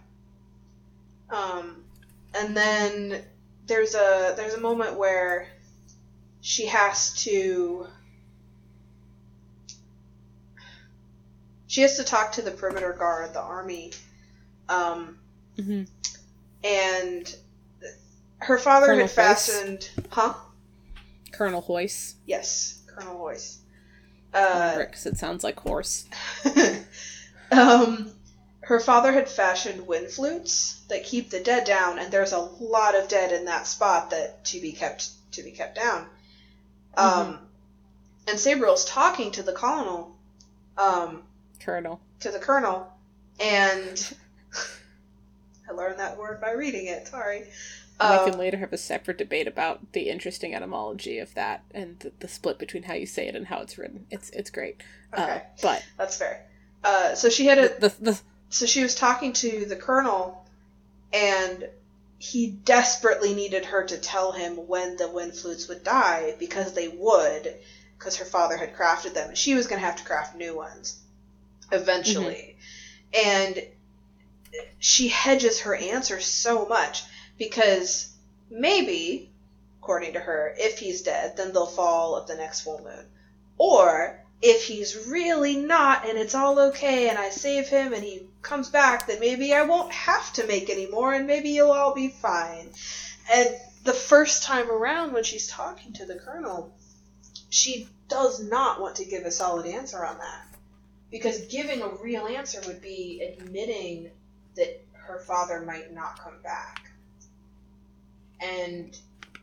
[1.29, 1.83] Um,
[2.33, 3.23] and then
[3.67, 5.47] there's a there's a moment where
[6.41, 7.87] she has to
[11.67, 13.91] she has to talk to the perimeter guard, the army,
[14.69, 15.17] um,
[15.57, 15.83] Mm-hmm.
[16.63, 17.35] And
[18.39, 20.33] her father Colonel had fastened, huh?
[21.31, 23.59] Colonel Horyse, Yes, Colonel Royce.
[24.33, 26.05] Uh, because it sounds like horse.
[27.51, 28.11] um,
[28.61, 32.95] her father had fashioned wind flutes that keep the dead down, and there's a lot
[32.95, 36.05] of dead in that spot that to be kept to be kept down.
[36.95, 37.39] Um,
[38.27, 40.15] and Sabriel's talking to the colonel,
[40.77, 41.23] um,
[41.59, 41.99] Colonel.
[42.19, 42.91] to the colonel,
[43.39, 44.15] and
[45.69, 47.07] I learned that word by reading it.
[47.07, 47.41] Sorry.
[48.01, 51.99] we Um, can later have a separate debate about the interesting etymology of that and
[51.99, 54.05] the, the split between how you say it and how it's written.
[54.09, 54.81] It's it's great.
[55.13, 55.41] Uh, Okay.
[55.61, 56.45] but that's fair.
[56.83, 60.45] Uh, so she had a the, the, the so she was talking to the colonel
[61.13, 61.67] and
[62.17, 66.87] he desperately needed her to tell him when the wind flutes would die because they
[66.87, 67.53] would
[67.97, 70.99] because her father had crafted them she was going to have to craft new ones
[71.71, 72.57] eventually
[73.13, 73.61] and
[74.79, 77.03] she hedges her answer so much
[77.37, 78.11] because
[78.49, 79.29] maybe
[79.81, 83.05] according to her if he's dead then they'll fall at the next full moon
[83.57, 88.23] or if he's really not and it's all okay and I save him and he
[88.41, 91.93] comes back, then maybe I won't have to make any more and maybe you'll all
[91.93, 92.69] be fine.
[93.31, 93.49] And
[93.83, 96.73] the first time around when she's talking to the colonel,
[97.49, 100.45] she does not want to give a solid answer on that.
[101.11, 104.11] Because giving a real answer would be admitting
[104.59, 106.91] that her father might not come back.
[108.39, 108.95] And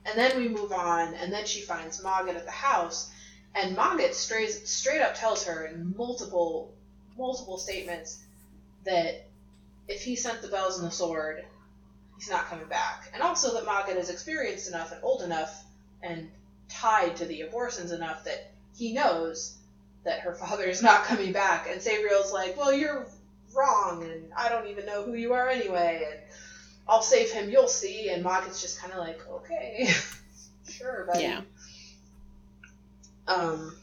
[0.07, 3.11] and then we move on, and then she finds Mogget at the house,
[3.57, 6.73] and Mogget straight straight up tells her in multiple
[7.19, 8.23] multiple statements
[8.85, 9.27] that
[9.89, 11.45] if he sent the bells and the sword,
[12.19, 13.11] he's not coming back.
[13.13, 15.65] And also that Mogget is experienced enough and old enough
[16.03, 16.31] and
[16.69, 19.57] tied to the Abhorsens enough that he knows
[20.05, 21.69] that her father is not coming back.
[21.71, 23.07] And Sabriel's like, Well, you're
[23.57, 26.21] wrong, and I don't even know who you are anyway, and
[26.89, 28.11] I'll save him, you'll see.
[28.11, 29.89] And Mogget's just kind of like, Okay,
[30.69, 31.23] sure, buddy.
[31.25, 31.41] yeah.
[33.29, 33.75] Um,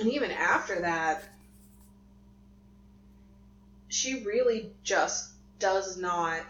[0.00, 1.24] and even after that,
[3.88, 6.42] she really just does not.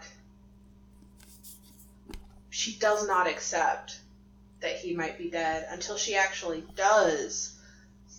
[2.51, 3.99] She does not accept
[4.59, 7.55] that he might be dead until she actually does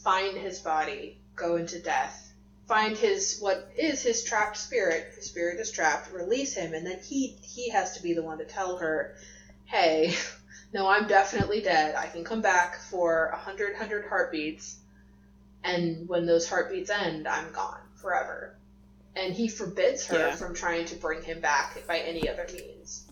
[0.02, 2.32] find his body, go into death,
[2.68, 5.12] find his what is his trapped spirit.
[5.16, 6.12] His spirit is trapped.
[6.12, 9.16] Release him, and then he he has to be the one to tell her,
[9.66, 10.14] "Hey,
[10.72, 11.94] no, I'm definitely dead.
[11.94, 14.76] I can come back for a hundred hundred heartbeats,
[15.64, 18.56] and when those heartbeats end, I'm gone forever."
[19.16, 20.36] And he forbids her Yeah.
[20.36, 23.06] from trying to bring him back by any other means.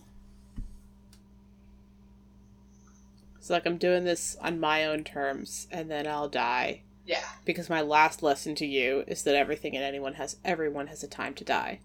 [3.37, 6.83] It's like I'm doing this on my own terms, and then I'll die.
[7.09, 7.25] Yeah.
[7.43, 11.07] Because my last lesson to you is that everything and anyone has everyone has a
[11.07, 11.79] time to die.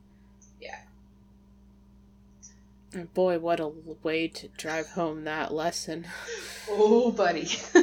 [0.60, 0.80] Yeah.
[2.92, 6.06] And boy, what a way to drive home that lesson.
[6.68, 7.48] Oh, buddy.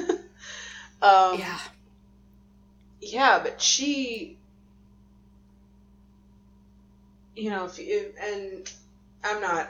[1.02, 1.60] um, yeah.
[3.02, 4.38] Yeah, but she,
[7.36, 8.72] you know, if, if and
[9.24, 9.68] I'm not,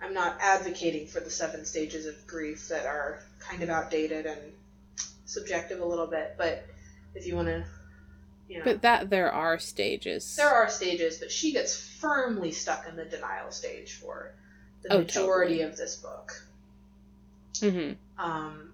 [0.00, 4.40] I'm not advocating for the seven stages of grief that are kind of outdated and
[5.28, 6.34] subjective a little bit.
[6.36, 6.66] But
[7.14, 7.64] if you want to,
[8.48, 10.34] you know, But that there are stages.
[10.36, 14.34] there are stages, but she gets firmly stuck in the denial stage for
[14.82, 15.70] the Oh, majority totally.
[15.70, 16.32] of this book.
[17.60, 18.72] hmm Um,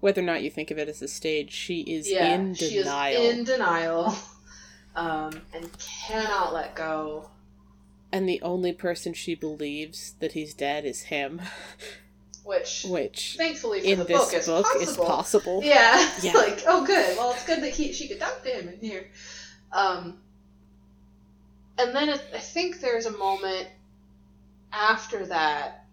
[0.00, 2.76] Whether or not you think of it as a stage, she is yeah, in she
[2.76, 3.22] is denial.
[3.30, 4.14] in denial,
[4.96, 7.30] um, and cannot let go.
[8.14, 11.40] And the only person she believes that he's dead is him.
[12.44, 14.82] Which, Which, thankfully for in the this book, is book, possible.
[14.90, 15.60] is possible.
[15.62, 16.32] Yeah, Yeah.
[16.32, 17.16] like oh, good.
[17.16, 19.06] Well, it's good that he she could talk to him in here.
[19.70, 20.18] Um,
[21.78, 23.68] and then it, I think there's a moment
[24.72, 25.84] after that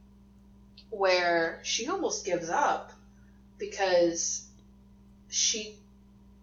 [0.89, 2.93] where she almost gives up
[3.59, 4.47] because
[5.29, 5.75] she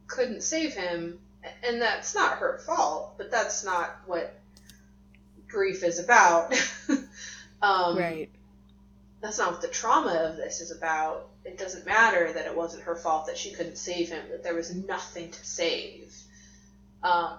[0.06, 1.18] couldn't save him,
[1.66, 3.14] and that's not her fault.
[3.18, 4.38] But that's not what
[5.48, 6.54] grief is about.
[7.60, 8.30] um, Right.
[9.26, 11.28] That's not what the trauma of this is about.
[11.44, 14.54] It doesn't matter that it wasn't her fault that she couldn't save him, that there
[14.54, 16.14] was nothing to save.
[17.02, 17.38] Um,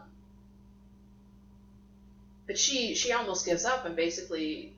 [2.45, 4.73] but she she almost gives up and basically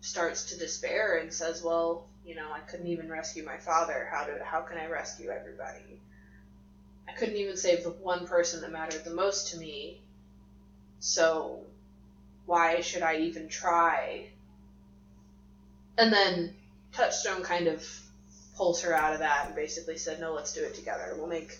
[0.00, 4.08] starts to despair and says, "Well, you know, I couldn't even rescue my father.
[4.08, 6.00] How do how can I rescue everybody?
[7.08, 10.00] I couldn't even save the one person that mattered the most to me.
[11.00, 11.64] So
[12.46, 14.30] why should I even try?"
[15.98, 16.54] And then
[16.92, 17.84] Touchstone kind of
[18.56, 21.14] pulls her out of that and basically said, "No, let's do it together.
[21.16, 21.58] We'll make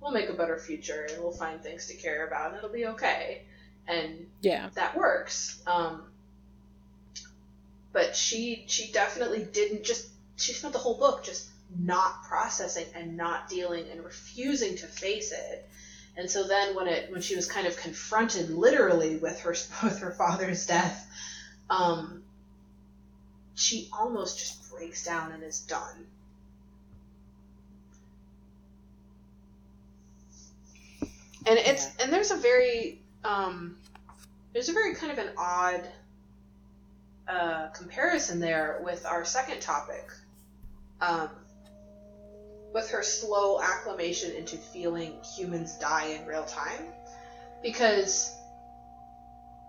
[0.00, 2.86] we'll make a better future and we'll find things to care about and it'll be
[2.86, 3.42] okay."
[3.86, 4.70] And Yeah.
[4.74, 5.60] that works.
[5.66, 6.04] Um,
[7.92, 13.16] but she she definitely didn't just she spent the whole book just not processing and
[13.16, 15.68] not dealing and refusing to face it.
[16.16, 19.50] And so then when it when she was kind of confronted literally with her
[19.82, 21.08] with her father's death,
[21.70, 22.23] um,
[23.54, 26.06] she almost just breaks down and is done.
[31.46, 33.76] And it's and there's a very um,
[34.52, 35.82] there's a very kind of an odd
[37.28, 40.08] uh, comparison there with our second topic,
[41.00, 41.28] um,
[42.72, 46.86] with her slow acclimation into feeling humans die in real time,
[47.62, 48.34] because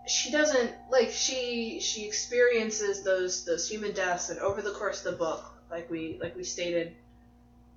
[0.08, 5.12] she doesn't like she she experiences those those human deaths and over the course of
[5.12, 6.96] the book like we like we stated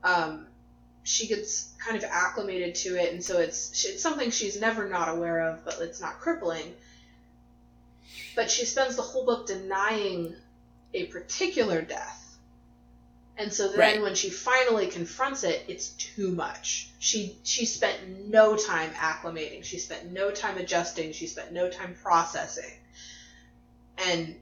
[0.05, 0.47] um
[1.03, 5.09] she gets kind of acclimated to it and so it's it's something she's never not
[5.09, 6.75] aware of but it's not crippling.
[8.37, 10.35] But she spends the whole book denying
[10.95, 12.18] a particular death
[13.38, 14.03] and so then Right.
[14.03, 16.90] when she finally confronts it it's too much.
[16.98, 19.64] She she spent no time acclimating.
[19.64, 21.12] She spent no time adjusting.
[21.12, 22.72] She spent no time processing.
[23.96, 24.37] And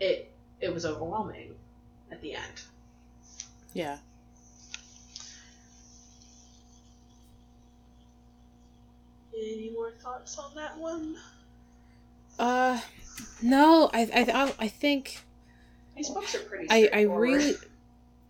[0.00, 0.30] it
[0.60, 1.54] it was overwhelming
[2.10, 2.62] at the end.
[3.74, 3.98] Yeah.
[9.34, 11.16] any more thoughts on that one?
[12.38, 12.80] Uh,
[13.42, 15.20] no, I, I, I think
[15.96, 17.54] these books are pretty I, I really,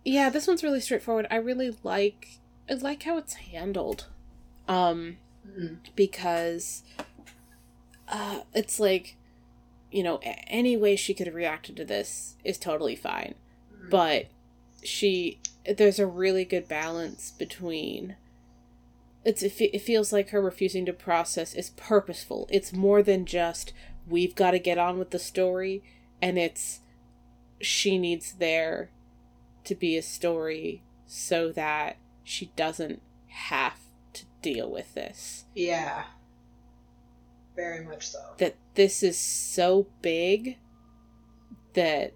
[0.05, 1.27] yeah, this one's really straightforward.
[1.31, 2.39] I really like,
[2.69, 4.07] I like how it's handled,
[4.67, 5.77] um, Mhm.
[5.95, 6.83] because,
[8.07, 9.15] uh, it's like,
[9.91, 13.35] you know, any way she could have reacted to this is totally fine,
[13.73, 13.89] Mhm.
[13.89, 14.27] but
[14.83, 18.15] she, there's a really good balance between.
[19.23, 22.45] It's it, it feels like her refusing to process is purposeful.
[22.51, 23.71] It's more than just
[24.05, 25.81] we've got to get on with the story,
[26.21, 26.81] and it's
[27.61, 28.89] she needs there
[29.65, 33.79] to be a story so that she doesn't have
[34.13, 35.45] to deal with this.
[35.55, 36.03] yeah
[37.55, 40.57] very much so That this is so big
[41.73, 42.13] that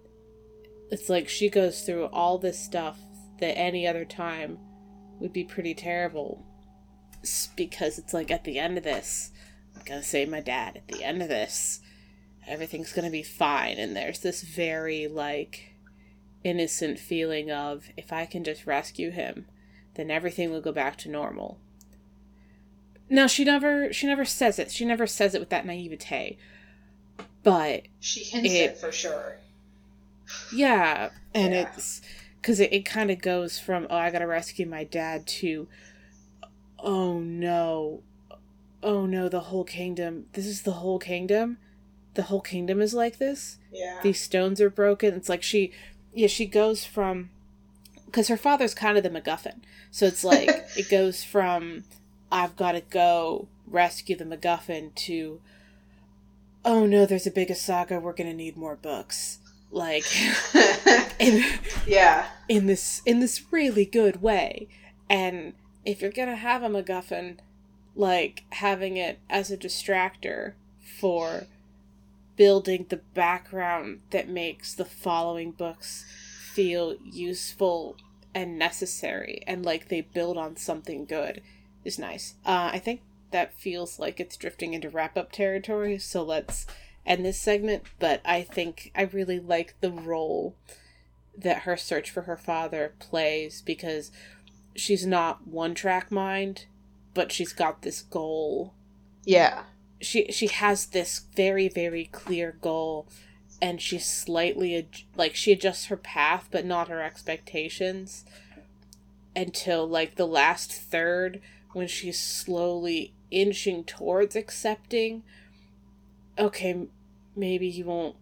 [0.90, 2.98] it's like she goes through all this stuff
[3.40, 4.58] that any other time
[5.20, 6.44] would be pretty terrible.
[7.22, 9.30] s- because it's like at the end of this,
[9.76, 10.76] I'm gonna save my dad.
[10.76, 11.80] At the end of this,
[12.46, 13.76] everything's gonna be fine.
[13.78, 15.67] And there's this very like
[16.48, 19.46] innocent feeling of if I can just rescue him,
[19.94, 21.58] then everything will go back to normal.
[23.10, 24.70] Now she never she never says it.
[24.70, 26.36] She never says it with that naivete.
[27.42, 29.38] But She hints It- it for sure.
[30.52, 31.70] yeah, and Yeah.
[31.74, 32.02] it's
[32.40, 35.68] because it, it kind of goes from oh I gotta rescue my dad to
[36.78, 38.02] oh no,
[38.82, 40.26] oh no the whole kingdom.
[40.32, 41.58] This is the whole kingdom.
[42.14, 43.58] The whole kingdom is like this.
[43.72, 44.00] Yeah.
[44.02, 45.14] These stones are broken.
[45.14, 45.72] It's like she,
[46.18, 47.30] yeah, she goes from
[48.06, 49.60] because her father's kind of the MacGuffin.
[49.92, 51.84] So it's like it goes from
[52.32, 55.40] I've got to go rescue the MacGuffin to
[56.64, 58.00] oh no, there's a big saga.
[58.00, 59.38] We're gonna need more books.
[59.70, 60.04] Like
[61.20, 61.44] in
[61.86, 62.26] yeah.
[62.48, 64.66] in this in this really good way.
[65.08, 65.52] And
[65.84, 67.38] if you're gonna have a MacGuffin,
[67.94, 71.46] like having it as a distractor for
[72.38, 76.06] building the background that makes the following books
[76.54, 77.96] feel useful
[78.34, 81.42] and necessary and like they build on something good
[81.84, 82.34] is nice.
[82.46, 86.66] Uh, I think that feels like it's drifting into wrap up territory, so let's
[87.04, 87.82] end this segment.
[87.98, 90.56] But I think I really like the role
[91.36, 94.10] that her search for her father plays because
[94.76, 96.66] she's not one track mind,
[97.14, 98.74] but she's got this goal
[99.24, 99.64] Yeah.
[100.00, 103.06] She she has this very very clear goal
[103.60, 108.24] and she slightly ad- like she adjusts her path but not her expectations
[109.34, 111.40] until like the last third
[111.72, 115.22] when she's slowly inching towards accepting
[116.38, 116.88] okay m-
[117.36, 118.16] maybe he won't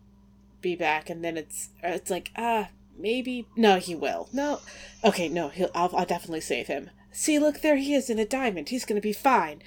[0.60, 1.08] be back.
[1.08, 4.28] And then it's it's like ah maybe no he will.
[4.32, 4.60] No.
[5.04, 6.90] Okay no he'll I'll, I'll definitely save him.
[7.12, 8.68] See look there he is in a diamond.
[8.68, 9.62] He's gonna be fine.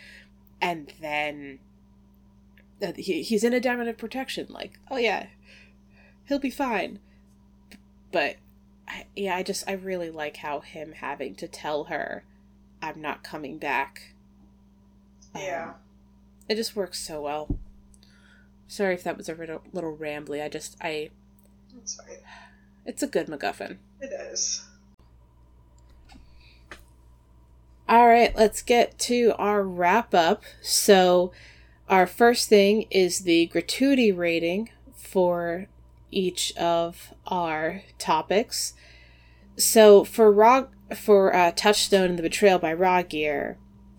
[0.61, 1.59] And then
[2.81, 5.27] uh, he, he's in a diamond of protection like oh yeah
[6.25, 6.99] he'll be fine
[8.11, 8.35] but
[8.87, 12.23] I, yeah i just i really like how him having to tell her
[12.81, 14.13] i'm not coming back
[15.35, 15.73] um, Yeah.
[16.47, 17.57] it just works so well
[18.67, 21.09] sorry if that was a little, little rambly i just i
[21.75, 22.17] That's fine.
[22.85, 24.63] it's a good macguffin It is.
[27.87, 30.43] All right, let's get to our wrap up.
[30.61, 31.31] So,
[31.89, 35.67] our first thing is the gratuity rating for
[36.11, 38.73] each of our topics.
[39.57, 43.55] So, for Rog, for uh, Touchstone and the Betrayal by Rogir,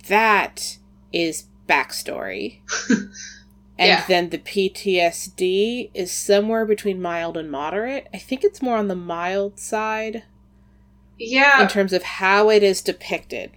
[0.08, 0.78] that
[1.12, 2.60] is backstory.
[2.90, 3.08] and
[3.78, 4.04] Yeah.
[4.08, 8.08] then the PTSD is somewhere between mild and moderate.
[8.14, 10.22] I think it's more on the mild side
[11.18, 11.62] Yeah.
[11.62, 13.50] in terms of how it is depicted.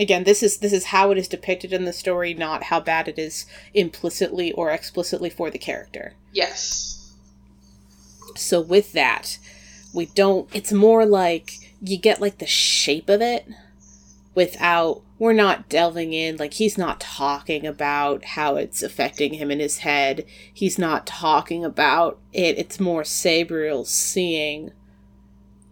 [0.00, 3.06] Again, this is this is how it is depicted in the story, not how bad
[3.06, 6.14] it is implicitly or explicitly for the character.
[6.32, 6.96] yes.
[8.36, 9.38] So with that,
[9.92, 13.46] we don't it's more like you get like the shape of it
[14.34, 19.60] without we're not delving in like he's not talking about how it's affecting him in
[19.60, 20.24] his head.
[20.54, 22.58] He's not talking about it.
[22.58, 24.70] It's more Sabriel seeing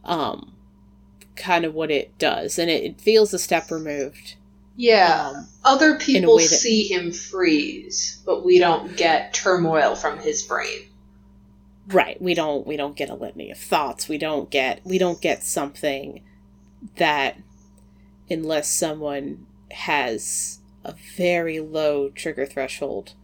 [0.04, 0.57] um
[1.38, 4.34] kind of what it does and it, it feels a step removed.
[4.76, 5.32] Yeah.
[5.34, 10.82] Um, Other people that- see him freeze, but we don't get turmoil from his brain.
[11.90, 15.22] right we don't we don't get a litany of thoughts we don't get we don't
[15.22, 16.22] get something
[16.96, 17.38] that
[18.30, 23.14] unless someone has a very low trigger threshold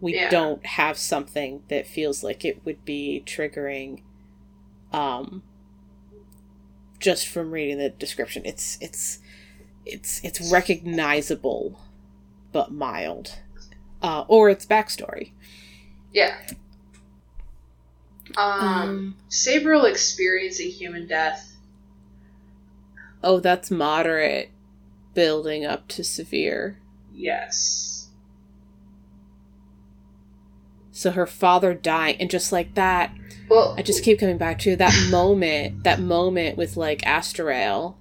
[0.00, 0.30] we Yeah.
[0.30, 4.02] don't have something that feels like it would be triggering
[4.92, 5.42] um
[7.02, 9.18] just from reading the description it's it's
[9.84, 11.78] it's it's recognizable
[12.52, 13.38] but mild
[14.02, 15.32] uh, or its backstory
[16.12, 16.36] Yeah.
[18.36, 21.56] Um, um Sabriel experiencing human death.
[23.22, 24.50] Oh, that's moderate,
[25.14, 26.78] building up to severe.
[27.14, 27.91] Yes.
[31.02, 33.12] So her father dying, and just like that,
[33.48, 35.82] Well, I just keep coming back to that moment.
[35.84, 37.96] That moment with like Astarael.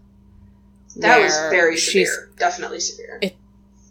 [0.98, 2.30] that was very she's- severe.
[2.38, 3.20] Definitely severe.
[3.22, 3.36] It-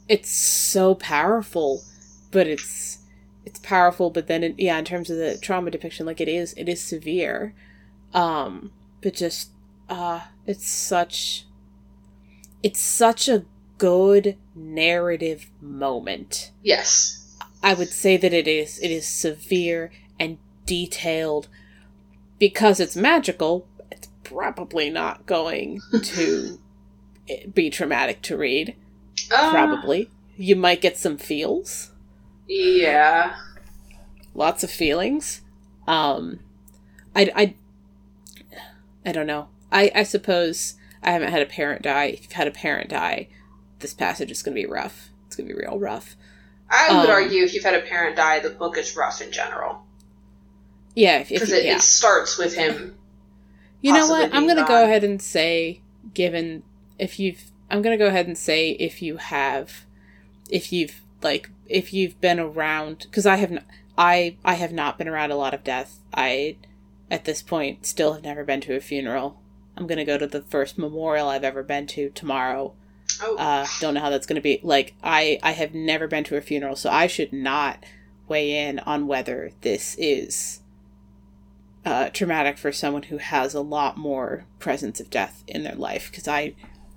[0.08, 1.82] It's so powerful,
[2.30, 2.98] but it's
[3.44, 4.10] it's powerful.
[4.10, 6.80] But then, it, yeah, in terms of the trauma depiction, like it is, it is
[6.80, 7.54] severe.
[8.14, 9.50] Um, but just
[9.88, 11.46] uh, it's such.
[12.62, 13.44] It's such a
[13.78, 16.50] good narrative moment.
[16.62, 17.16] yes.
[17.62, 21.48] I would say that it is it is severe and detailed
[22.38, 23.66] because it's magical.
[23.90, 26.58] It's probably not going to
[27.54, 28.76] be traumatic to read.
[29.32, 30.10] Uh, Probably.
[30.36, 31.90] You might get some feels.
[32.48, 33.36] Yeah.
[34.34, 35.42] Lots of feelings.
[35.86, 36.40] Um
[37.14, 37.54] I I
[39.04, 39.48] I don't know.
[39.70, 42.04] I I suppose I haven't had a parent die.
[42.06, 43.28] If you've had a parent die,
[43.80, 45.10] this passage is going to be rough.
[45.26, 46.16] It's going to be real rough.
[46.70, 49.32] I would Um, argue if you've had a parent die, the book is rough in
[49.32, 49.82] general
[50.94, 51.76] Yeah, because it, yeah.
[51.76, 52.96] it starts with him.
[53.80, 54.34] You know what?
[54.34, 55.80] I'm going to go ahead and say
[56.14, 56.62] given
[56.98, 59.86] if you've I'm going to go ahead and say if you have
[60.50, 63.64] if you've like if you've been around cuz I have not,
[63.96, 66.00] I I have not been around a lot of death.
[66.14, 66.56] I
[67.10, 69.40] at this point still have never been to a funeral.
[69.76, 72.74] I'm going to go to the first memorial I've ever been to tomorrow.
[73.22, 74.60] Oh, Uh, don't know how that's going to be.
[74.62, 77.84] Like, I, I have never been to a funeral, so I should not
[78.28, 80.60] weigh in on whether this is
[81.84, 86.10] uh, traumatic for someone who has a lot more presence of death in their life,
[86.10, 86.54] because I,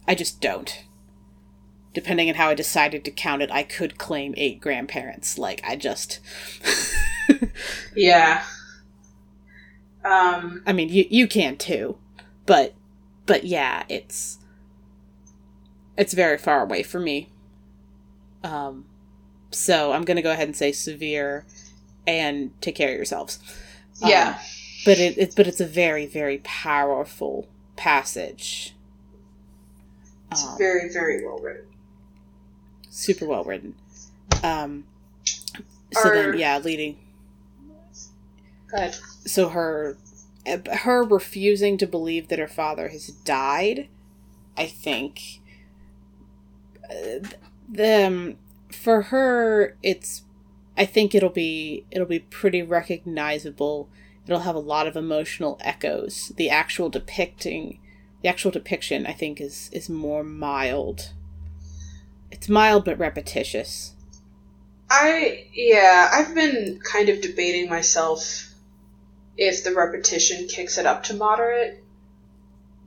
[0.08, 0.84] I just don't.
[1.94, 5.38] Depending on how I decided to count it, I could claim eight grandparents.
[5.38, 6.20] Like, I just.
[7.96, 8.44] yeah.
[10.04, 11.98] Um, I mean, you you can too,
[12.46, 12.74] but
[13.26, 14.38] but yeah, it's
[15.98, 17.30] it's very far away for me.
[18.44, 18.86] Um,
[19.52, 21.46] so I'm gonna go ahead and say severe,
[22.08, 23.40] and take care of yourselves.
[24.02, 24.40] Um, yeah.
[24.86, 28.76] but it, it but it's a very very powerful passage.
[30.32, 31.68] It's Um, very, very well written.
[32.90, 33.76] super well written.
[34.44, 34.86] Um,
[35.94, 36.98] so Are- then yeah, leading
[38.72, 38.96] Go ahead.
[39.26, 39.98] so her
[40.72, 43.88] her refusing to believe that her father has died
[44.58, 45.40] i think
[46.90, 48.38] the um,
[48.72, 50.24] for her it's
[50.78, 53.90] i think it'll be it'll be pretty recognizable.
[54.26, 56.32] It'll have a lot of emotional echoes.
[56.38, 57.80] The actual depicting
[58.22, 61.12] the actual depiction i think is is more mild.
[62.32, 63.94] It's mild but repetitious.
[64.90, 68.54] I yeah, I've been kind of debating myself
[69.38, 71.83] if the repetition kicks it up to moderate.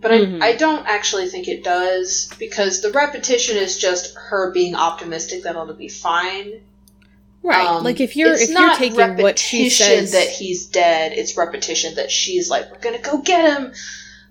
[0.00, 0.42] But Mhm.
[0.42, 5.42] I, I don't actually think it does because the repetition is just her being optimistic
[5.44, 6.60] that it'll be fine.
[7.42, 11.12] right Um, like if you're if you're taking what she repetition says that he's dead,
[11.12, 13.72] it's repetition that she's like, "We're gonna go get him,"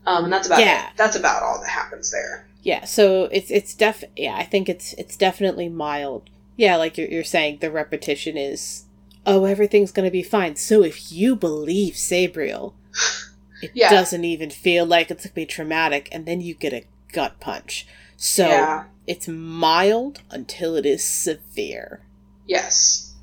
[0.06, 0.88] um, and that's about Yeah.
[0.88, 0.94] it.
[0.98, 2.46] That's about all that happens there.
[2.62, 6.30] Yeah, so it's it's def yeah, I think it's it's definitely mild.
[6.58, 8.84] Yeah, like you're you're saying the repetition is
[9.28, 10.56] oh, everything's going to be fine.
[10.56, 12.74] So if you believe Sabriel,
[13.62, 13.90] it Yeah.
[13.90, 17.40] doesn't even feel like it's going to be traumatic and then you get a gut
[17.40, 17.88] punch.
[18.18, 18.84] So yeah.
[19.08, 22.02] it's mild until it is severe.
[22.48, 23.14] Yes.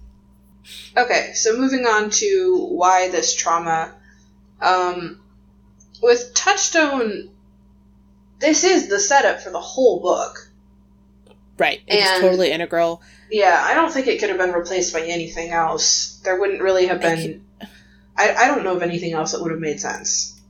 [0.97, 3.95] Okay, so moving on to why this trauma.
[4.61, 5.21] Um,
[6.03, 7.31] with Touchstone,
[8.39, 10.49] this is the setup for the whole book.
[11.59, 11.81] Right.
[11.87, 13.03] It's totally integral.
[13.31, 16.21] Yeah, I don't think it could have been replaced by anything else.
[16.25, 17.45] There wouldn't really have been.
[18.17, 20.41] I, I don't know of anything else that would have made sense.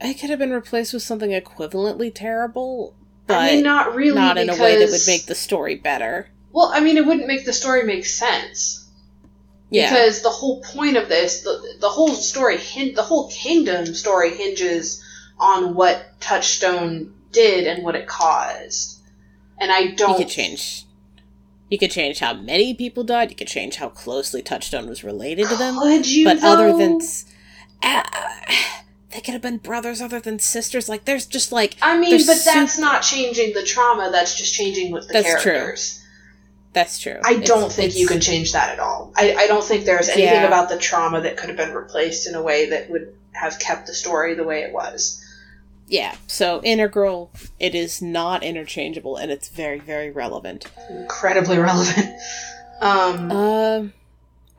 [0.00, 2.94] It could have been replaced with something equivalently terrible,
[3.26, 4.14] but I mean, not really.
[4.14, 6.28] not in a way that would make the story better.
[6.52, 8.88] Well, I mean, it wouldn't make the story make sense.
[9.70, 9.90] Yeah.
[9.90, 14.36] Because the whole point of this, the, the whole story, hin- the whole kingdom story
[14.36, 15.02] hinges
[15.38, 19.00] on what Touchstone did and what it caused.
[19.58, 20.16] And I don't.
[20.16, 20.84] could change
[21.70, 25.48] you could change how many people died you could change how closely touchstone was related
[25.48, 26.24] to them Could you?
[26.24, 27.00] but other than
[27.82, 28.04] ah,
[29.12, 32.38] they could have been brothers other than sisters like there's just like I mean, but
[32.44, 34.10] that's not changing the trauma.
[34.12, 35.52] That's just changing with the That's true.
[35.52, 36.02] characters.
[36.72, 39.12] that's true I It's- don't think you can change that at all.
[39.16, 40.46] I, I don't think there's anything Yeah.
[40.46, 43.86] about the trauma that could have been replaced in a way that would have kept
[43.86, 45.20] the story the way it was.
[45.86, 47.30] Yeah so integral
[47.60, 52.10] it is not interchangeable and it's very very relevant Incredibly relevant.
[52.80, 53.92] Um, um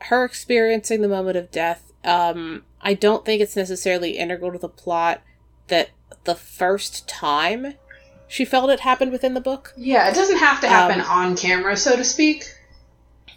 [0.00, 4.70] her experiencing the moment of death um i don't think it's necessarily integral to the
[4.70, 5.22] plot
[5.68, 5.90] that
[6.24, 7.74] the first time
[8.26, 11.36] she felt it happened within the book yeah, it doesn't have to happen um, on
[11.36, 12.44] camera, so to speak.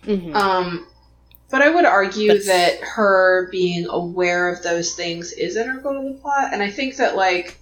[0.04, 0.36] mm-hmm.
[0.36, 0.88] Um,
[1.52, 6.14] but I would argue But- that her being aware of those things is integral to
[6.14, 7.60] the plot, and I think that like,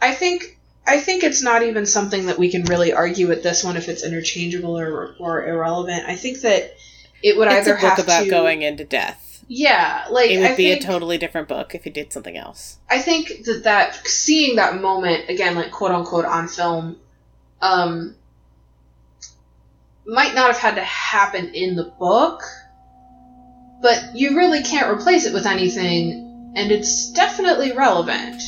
[0.00, 3.64] I think I think it's not even something that we can really argue with this
[3.64, 6.04] one if it's interchangeable or or irrelevant.
[6.06, 6.74] I think that
[7.22, 10.38] it would it's a either book have about to going into death yeah, like it
[10.38, 13.44] would I be think, a totally different book if he did something else I think
[13.44, 16.96] that that seeing that moment again, like quote unquote on film,
[17.60, 18.16] um,
[20.04, 22.42] might not have had to happen in the book,
[23.80, 28.42] but you really can't replace it with anything, and it's definitely relevant.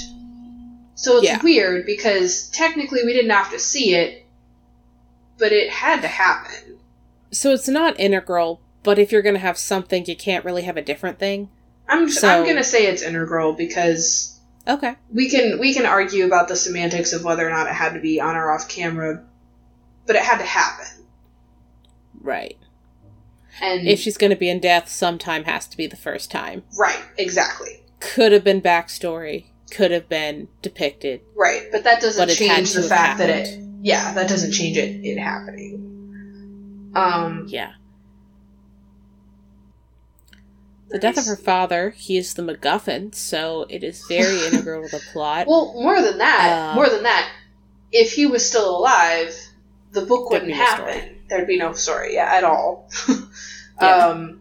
[1.01, 1.41] So it's Yeah.
[1.45, 4.27] weird because technically we didn't have to see it,
[5.39, 6.79] but it had to happen.
[7.31, 10.77] So it's not integral, but if you're going to have something, you can't really have
[10.77, 11.51] a different thing.
[11.89, 14.97] I'm just, So- I'm gonna say it's integral because Okay.
[15.15, 18.01] we can we can argue about the semantics of whether or not it had to
[18.01, 19.23] be on or off camera,
[20.05, 20.87] but it had to happen.
[22.21, 22.59] Right.
[23.61, 26.65] And If she's going to be in death, sometime has to be the first time.
[26.77, 27.83] right, exactly.
[28.01, 29.47] Could have been backstory.
[29.71, 31.21] Could have been depicted.
[31.35, 35.05] Right, but that doesn't But change the fact that it yeah, that doesn't change it
[35.05, 36.93] it happening.
[36.95, 37.73] Um Yeah.
[40.91, 44.97] The death of her father, he is the MacGuffin, so it is very integral to
[44.97, 45.47] the plot.
[45.47, 47.31] Well, more than that, Uh, more than that,
[47.93, 49.39] if he was still alive,
[49.93, 51.21] the book wouldn't no happen.
[51.29, 52.89] There'd be no story, yeah, at all.
[53.81, 54.09] Yeah.
[54.09, 54.38] Um,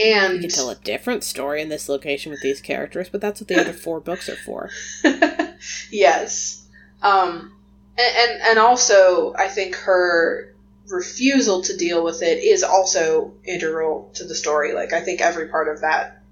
[0.00, 3.40] and You can tell a different story in this location with these characters, but that's
[3.40, 4.70] what the other four books are for.
[5.90, 6.66] yes,
[7.02, 7.52] um,
[7.98, 10.54] and, and and also I think her
[10.88, 14.72] refusal to deal with it is also integral to the story.
[14.72, 16.22] Like I think every part of that,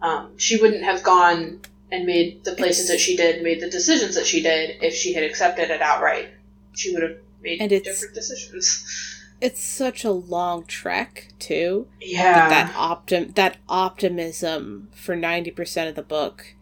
[0.00, 1.60] um, she wouldn't have gone
[1.90, 5.12] and made the places that she did, made the decisions that she did if she
[5.12, 6.30] had accepted it outright.
[6.74, 9.18] She would have made different decisions.
[9.42, 11.88] It's such a long trek, too.
[12.00, 16.54] Yeah, that that optim that optimism for 90% of the book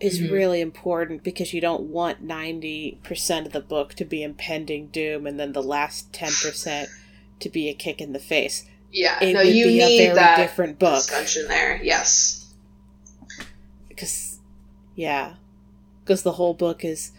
[0.00, 0.30] is Mhm.
[0.30, 5.38] really important because you don't want 90% of the book to be impending doom and
[5.38, 6.88] then the last 10%
[7.40, 8.64] to be a kick in the face.
[8.90, 9.22] yeah.
[9.22, 11.04] It no, would you be a need very that different book
[11.48, 11.78] there.
[11.82, 12.46] Yes.
[13.88, 14.38] because
[14.94, 15.34] yeah,
[16.04, 17.12] because the whole book is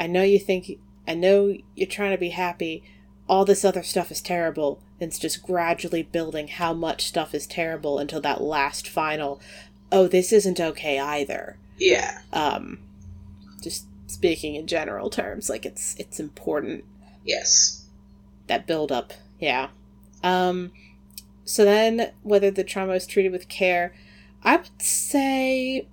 [0.00, 0.72] I know you think
[1.06, 2.82] I know you're trying to be happy.
[3.28, 4.80] All this other stuff is terrible.
[5.00, 9.40] And it's just gradually building how much stuff is terrible until that last final.
[9.90, 11.56] Oh, this isn't okay either.
[11.78, 12.20] Yeah.
[12.32, 12.78] Um,
[13.62, 16.84] just speaking in general terms, like it's it's important
[17.24, 17.84] Yes.
[18.46, 19.12] that build up.
[19.40, 19.68] Yeah.
[20.22, 20.72] Um,
[21.44, 23.94] so then whether the trauma is treated with care,
[24.42, 25.88] I would say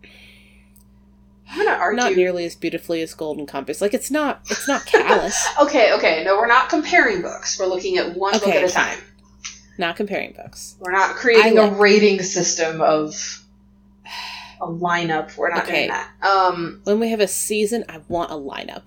[1.52, 1.98] I'm gonna argue.
[2.02, 3.82] not nearly as beautifully as Golden Compass.
[3.82, 5.48] Like it's not it's not callous.
[5.62, 6.24] Okay, okay.
[6.24, 7.60] No, we're not comparing books.
[7.60, 8.86] We're looking at one book Okay, at a fine.
[8.96, 9.04] time.
[9.78, 10.76] not comparing books.
[10.80, 13.44] We're not creating I a like- rating system of
[14.62, 15.36] a lineup.
[15.38, 15.88] We're not Okay.
[15.88, 16.10] doing that.
[16.22, 18.84] Um, When we have a season, I want a lineup.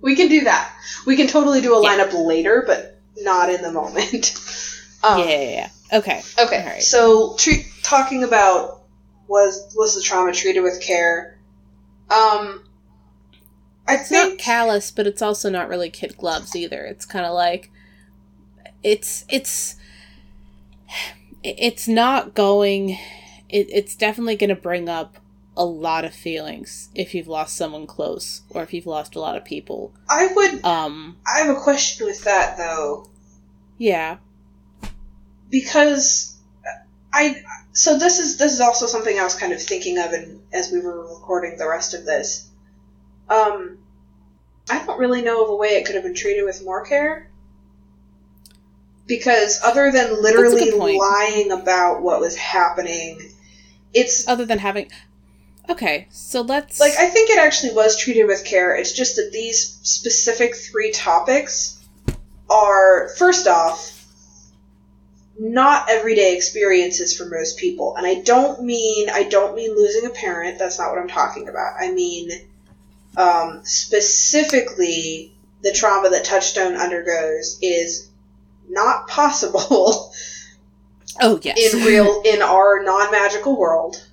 [0.00, 0.72] we can do that.
[1.06, 1.98] We can totally do a Yeah.
[1.98, 4.34] lineup later, but not in the moment.
[5.04, 5.98] um, yeah, yeah, yeah.
[5.98, 6.22] Okay.
[6.38, 8.79] Okay, so treat, talking about
[9.30, 11.38] was was the trauma treated with care?
[12.10, 12.64] Um,
[13.86, 16.84] I It's not callous, but it's also not really kid gloves either.
[16.84, 17.70] It's kind of like
[18.82, 19.76] it's it's
[21.44, 22.98] it's not going.
[23.48, 25.16] It, it's definitely going to bring up
[25.56, 29.36] a lot of feelings if you've lost someone close or if you've lost a lot
[29.36, 29.94] of people.
[30.08, 30.64] I would.
[30.64, 31.18] Um.
[31.32, 33.08] I have a question with that though.
[33.78, 34.18] Yeah.
[35.50, 36.36] because
[37.12, 37.42] I
[37.72, 40.72] so this is this is also something I was kind of thinking of and as
[40.72, 42.48] we were recording the rest of this.
[43.28, 43.78] Um
[44.68, 47.28] I don't really know of a way it could have been treated with more care.
[49.06, 53.32] Because other than literally lying about what was happening,
[53.92, 54.90] it's Other than having.
[55.68, 58.74] Okay, so let's like I think it actually was treated with care.
[58.74, 61.78] It's just that these specific three topics
[62.48, 63.99] are first off
[65.40, 67.96] not everyday experiences for most people.
[67.96, 70.58] And I don't mean I don't mean losing a parent.
[70.58, 71.76] That's not what I'm talking about.
[71.80, 72.30] I mean
[73.16, 78.08] um, specifically the trauma that Touchstone undergoes is
[78.68, 80.12] not possible
[81.20, 81.74] Oh yes.
[81.74, 84.06] in real in our non-magical world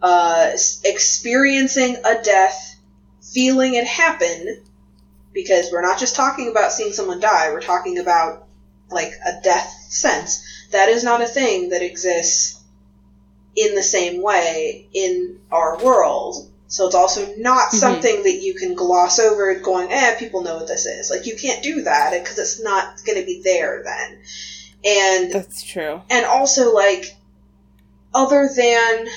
[0.00, 0.52] uh
[0.84, 2.78] experiencing a death
[3.20, 4.62] feeling it happen
[5.32, 8.46] because we're not just talking about seeing someone die we're talking about
[8.90, 12.60] like a death sense that is not a thing that exists
[13.54, 17.78] in the same way in our world so it's also not Mhm.
[17.78, 21.36] something that you can gloss over going eh people know what this is like you
[21.36, 24.18] can't do that because it's not going to be there then
[24.84, 26.02] and That's true.
[26.10, 27.14] and also like
[28.14, 29.08] other than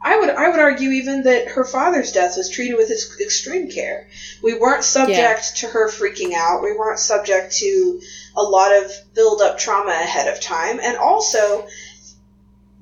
[0.00, 2.90] I would I would argue even that her father's death was treated with
[3.20, 4.08] extreme care.
[4.42, 6.62] We weren't subject to her freaking out.
[6.62, 8.00] We weren't subject to
[8.36, 10.80] a lot of build up trauma ahead of time.
[10.82, 11.66] And also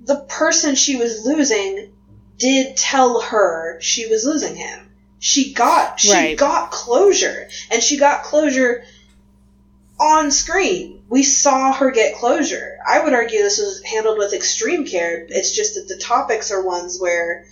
[0.04, 1.92] the person she was losing
[2.38, 4.90] did tell her she was losing him.
[5.18, 6.38] She got she Right.
[6.38, 8.84] got closure and she got closure
[9.98, 11.02] on screen.
[11.08, 12.78] We saw her get closure.
[12.86, 15.24] I would argue this was handled with extreme care.
[15.28, 17.46] It's just that the topics are ones where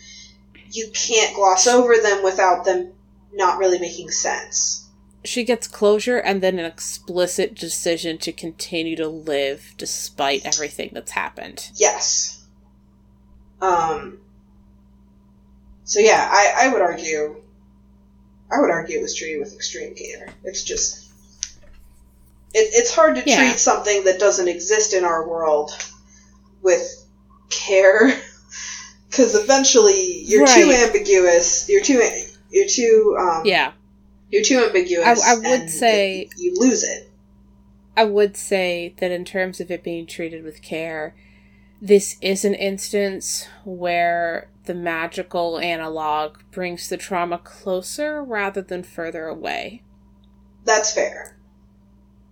[0.71, 2.93] you can't gloss over them without them
[3.33, 4.84] not really making sense.
[5.25, 11.13] She gets closure and then an explicit decision to continue to live despite everything that's
[11.13, 11.71] happened.
[11.77, 12.45] Yes.
[13.61, 14.19] Um.
[15.85, 17.37] So yeah, I, I would argue.
[18.53, 20.29] I would argue it was treated with extreme care.
[20.45, 21.09] It's just.
[22.53, 23.39] It, it's hard to Yeah.
[23.49, 25.71] treat something that doesn't exist in our world
[26.63, 27.05] with
[27.51, 28.09] care,
[29.11, 31.69] because eventually you're too ambiguous.
[31.69, 32.03] You're too.
[32.51, 33.17] You're too.
[33.19, 33.73] Um, Yeah.
[34.35, 35.23] You're too ambiguous.
[35.23, 37.09] I- I would say- it- you lose it.
[37.97, 41.15] I would say that in terms of it being treated with care,
[41.81, 49.27] this is an instance where the magical analog brings the trauma closer rather than further
[49.27, 49.83] away.
[50.65, 51.37] That's fair.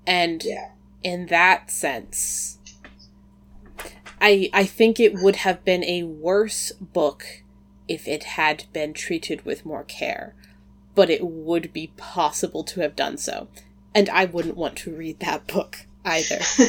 [0.05, 0.71] And Yeah.
[1.05, 2.59] in that sense,
[4.21, 7.25] I I think it would have been a worse book
[7.87, 10.35] if it had been treated with more care,
[10.95, 13.49] but it would be possible to have done so.
[13.95, 16.41] And I wouldn't want to read that book either.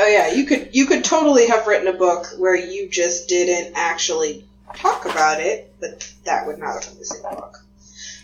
[0.00, 3.72] Oh yeah, you could you could totally have written a book where you just didn't
[3.74, 4.44] actually
[4.76, 7.58] talk about it, but that would not have been the same book.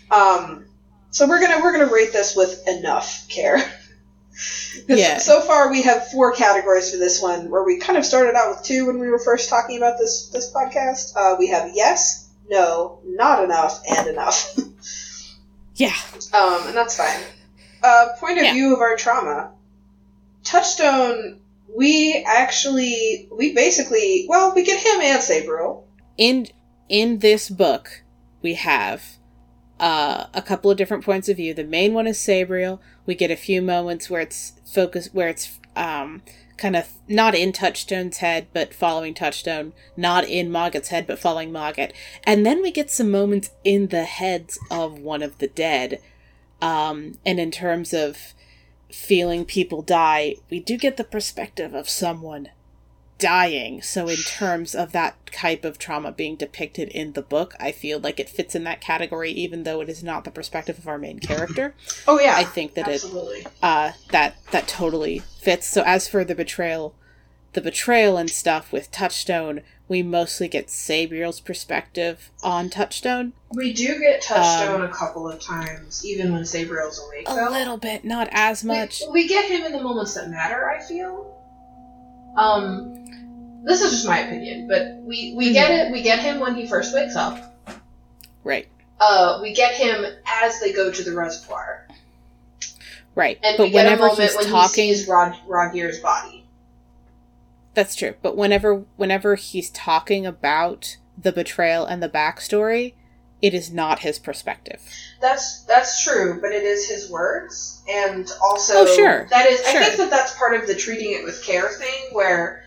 [0.09, 0.65] Um,
[1.11, 3.57] so we're gonna we're gonna rate this with enough care.
[4.89, 5.19] Yeah.
[5.19, 8.49] So far, we have four categories for this one, where we kind of started out
[8.49, 11.13] with two when we were first talking about this this podcast.
[11.15, 14.57] Uh, we have yes, no, not enough, and enough.
[15.75, 15.93] yeah.
[16.33, 17.21] Um, and that's fine.
[17.83, 18.53] Uh, point of Yeah.
[18.53, 19.51] view of our trauma.
[20.43, 21.39] Touchstone,
[21.75, 25.83] we actually, we basically, well, we get him and Sabriel.
[26.17, 26.47] in
[26.87, 28.03] in this book
[28.43, 29.01] we have
[29.79, 31.53] uh, a couple of different points of view.
[31.53, 32.79] The main one is Sabriel.
[33.07, 36.21] We get a few moments where it's focused, where it's um,
[36.57, 39.73] kind of not in Touchstone's head, but following Touchstone.
[39.97, 41.91] Not in Mogget's head, but following Mogget.
[42.23, 46.01] And then we get some moments in the heads of one of the dead.
[46.61, 48.33] Um, and in terms of
[48.91, 52.49] feeling people die, we do get the perspective of someone
[53.17, 53.81] dying.
[53.81, 57.99] So, in terms of that type of trauma being depicted in the book, I feel
[57.99, 60.97] like it fits in that category, even though it is not the perspective of our
[60.97, 61.73] main character.
[62.07, 63.03] Oh yeah, I think that it
[63.63, 65.67] uh, that that totally fits.
[65.67, 66.93] So, as for the betrayal,
[67.53, 73.33] the betrayal and stuff with Touchstone, we mostly get Sabriel's perspective on Touchstone.
[73.51, 77.27] We do get Touchstone Um, a couple of times, even when Sabriel's awake.
[77.29, 77.49] A though.
[77.49, 79.01] little bit, not as much.
[79.11, 80.69] We, we get him in the moments that matter.
[80.69, 81.31] I feel.
[82.37, 83.04] Um,
[83.65, 85.91] this is just my opinion, but we we get it.
[85.91, 87.53] We get him when he first wakes up.
[88.43, 88.67] Right,
[88.99, 90.05] Uh, we get him
[90.43, 91.87] as they go to the reservoir.
[93.15, 93.39] right.
[93.43, 96.45] And but we get a whenever moment he's when talking, he sees Rod Rogir's body.
[97.73, 98.15] That's true.
[98.21, 102.93] But whenever whenever he's talking about the betrayal and the backstory,
[103.41, 104.81] it is not his perspective.
[105.21, 109.27] That's that's true, but it is his words, and also Oh, sure.
[109.31, 109.59] that is.
[109.65, 112.63] I think that that's part of the treating it with care thing, where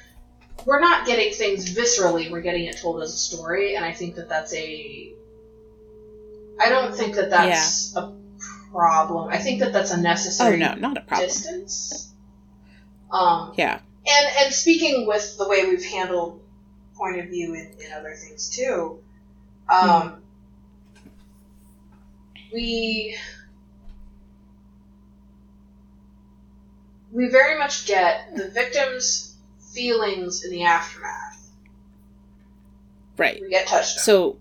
[0.65, 4.17] we're not getting things viscerally; we're getting it told as a story, and I think
[4.17, 5.13] that that's a.
[6.61, 8.13] I don't think that that's a
[8.73, 9.29] problem.
[9.31, 10.57] I think that that's a necessary.
[10.57, 11.29] Oh no, not a problem.
[11.29, 12.13] distance.
[13.11, 13.81] Um, Yeah.
[14.07, 16.43] and and speaking with the way we've handled
[16.95, 18.99] point of view in, in other things too,
[19.69, 20.23] um,
[22.53, 23.17] we
[27.13, 29.28] we very much get the victim's
[29.79, 31.49] feelings in the aftermath.
[33.17, 33.41] Right.
[33.41, 34.39] We get touched So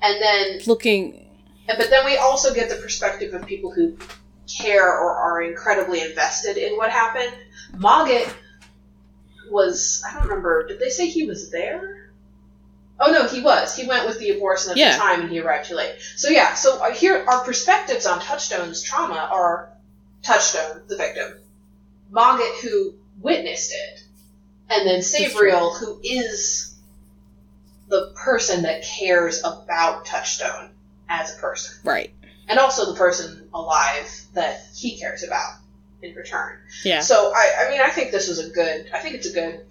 [0.00, 1.26] and then looking
[1.66, 3.98] but then we also get the perspective of people who
[4.46, 7.34] care or are incredibly invested in what happened.
[7.76, 8.32] Mogget
[9.50, 10.66] was I don't remember.
[10.68, 12.12] Did they say he was there?
[13.00, 13.76] Oh no, he was.
[13.76, 14.92] He went with the Abhorsen at Yeah.
[14.92, 15.96] the time, and he arrived too late.
[16.16, 16.54] So yeah.
[16.54, 19.70] So uh, here, our perspectives on Touchstone's trauma are
[20.22, 21.34] Touchstone, the victim,
[22.10, 24.04] Mogget, who witnessed it,
[24.70, 26.74] and then Sabriel, who is
[27.88, 30.70] the person that cares about Touchstone
[31.08, 32.12] as a person right.
[32.48, 35.54] and also the person alive that he cares about
[36.02, 36.58] in return.
[36.84, 37.00] Yeah.
[37.00, 38.90] So I, I mean, I think this was a good.
[38.92, 39.64] I think it's a good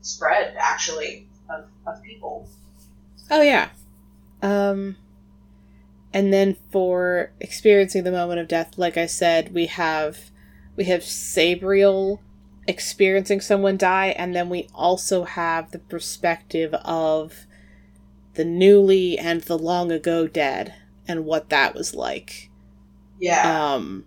[0.00, 2.48] spread actually of, of people.
[3.30, 3.70] Oh yeah.
[4.42, 4.96] Um
[6.14, 10.30] and then for experiencing the moment of death, like I said, we have
[10.76, 12.20] we have Sabriel
[12.68, 17.46] experiencing someone die, and then we also have the perspective of
[18.34, 20.74] the newly and the long ago dead
[21.08, 22.50] and what that was like.
[23.20, 23.74] Yeah.
[23.74, 24.04] Um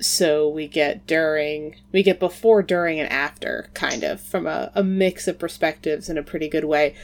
[0.00, 4.82] so we get during we get before, during, and after, kind of, from a, a
[4.82, 6.94] mix of perspectives in a pretty good way.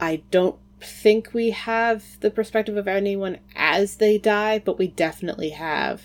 [0.00, 5.50] I don't think we have the perspective of anyone as they die, but we definitely
[5.50, 6.04] have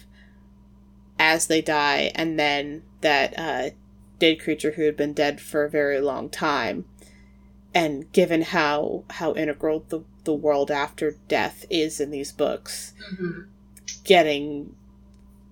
[1.17, 3.69] as they die, and then that uh,
[4.21, 6.85] dead creature who had been dead for a very long time.
[7.73, 13.41] And given how how integral the the world after death is in these books, Mm-hmm.
[14.03, 14.75] getting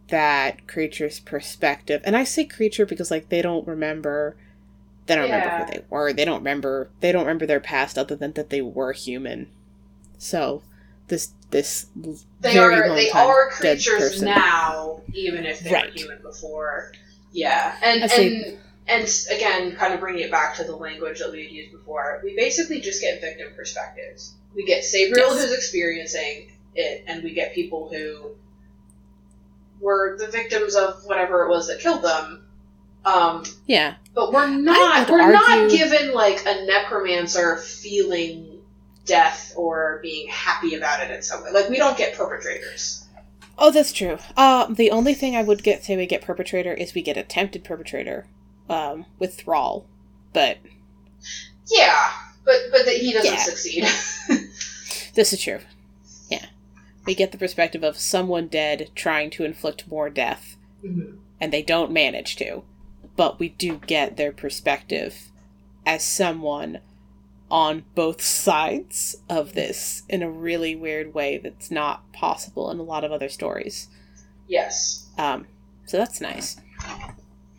[0.10, 2.02] that creature's perspective.
[2.04, 4.36] And I say creature because like they don't remember
[5.08, 6.14] they don't remember who they were.
[6.14, 9.48] They don't remember they don't remember their past other than that they were human.
[10.18, 10.62] So
[11.08, 11.88] this this
[12.42, 16.92] They very are long they time are creatures now, even if they were human before.
[17.32, 18.58] Yeah, and and
[18.88, 22.22] and again, kind of bringing it back to the language that we had used before,
[22.24, 24.34] we basically just get victim perspectives.
[24.56, 25.42] We get Sabriel Yes.
[25.44, 28.32] who's experiencing it, and we get people who
[29.80, 32.46] were the victims of whatever it was that killed them.
[33.06, 33.96] Um, Yeah.
[34.14, 38.62] but we're not we're not given like a necromancer feeling
[39.06, 41.52] death or being happy about it in some way.
[41.52, 42.99] Like we don't get perpetrators.
[43.62, 44.18] Oh, that's true.
[44.38, 47.64] Uh, the only thing I would get say we get perpetrator is we get attempted
[47.64, 48.26] perpetrator,
[48.70, 49.86] um, with Thrall,
[50.34, 50.58] but
[51.70, 52.12] Yeah,
[52.46, 53.38] but but that he doesn't Yeah.
[53.38, 53.84] succeed.
[55.16, 55.60] this is true.
[56.30, 56.46] Yeah,
[57.06, 60.56] we get the perspective of someone dead trying to inflict more death,
[61.42, 62.64] and they don't manage to,
[63.18, 65.30] but we do get their perspective
[65.86, 66.80] as someone
[67.52, 72.84] on both sides of this in a really weird way that's not possible in a
[72.84, 73.88] lot of other stories.
[74.48, 75.08] yes.
[75.18, 75.48] Um,
[75.86, 76.58] so that's nice.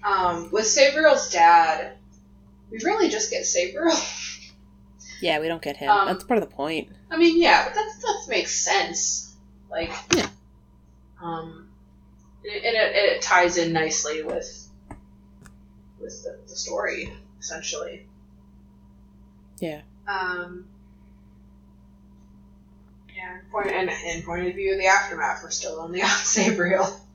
[0.05, 1.95] Um, with Sabriel's dad,
[2.71, 3.99] we really just get Sabriel.
[5.21, 5.91] Yeah, we don't get him.
[5.91, 6.89] Um, That's part of the point.
[7.11, 9.35] I mean, yeah, but that that makes sense.
[9.71, 10.29] Like, Yeah.
[11.23, 11.69] um,
[12.45, 14.69] and it, and it, it ties in nicely with
[16.01, 18.07] with the, the story, essentially.
[19.61, 19.83] Yeah.
[20.09, 20.67] Um.
[23.15, 26.99] Yeah, point and in point of view of the aftermath, we're still only on Sabriel.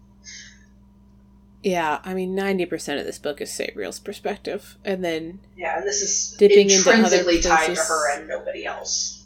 [1.64, 4.78] Yeah, I mean, 90% of this book is Sabriel's perspective.
[4.86, 7.88] And then, Yeah, and this is Dipping into other intrinsically tied to places.
[7.88, 9.24] her and nobody else.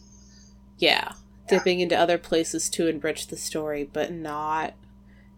[0.77, 1.13] yeah, Yeah.
[1.49, 4.75] dipping into other places to enrich the story, but not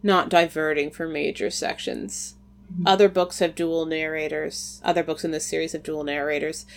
[0.03, 2.35] not diverting from major sections.
[2.71, 2.83] Mhm.
[2.85, 4.79] Other books have dual narrators.
[4.83, 6.67] Other books in this series have dual narrators.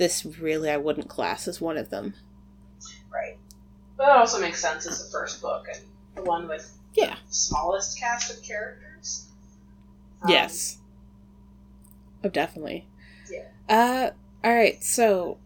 [0.00, 2.14] This really I wouldn't class as one of them.
[3.12, 3.36] Right.
[3.98, 5.84] But it also makes sense as the first book and
[6.14, 7.16] the one with Yeah.
[7.28, 9.26] the smallest cast of characters.
[10.22, 10.78] Um, yes.
[12.24, 12.88] Oh, definitely.
[13.30, 13.48] Yeah.
[13.68, 14.10] Uh,
[14.42, 14.82] all right.
[14.82, 15.36] So,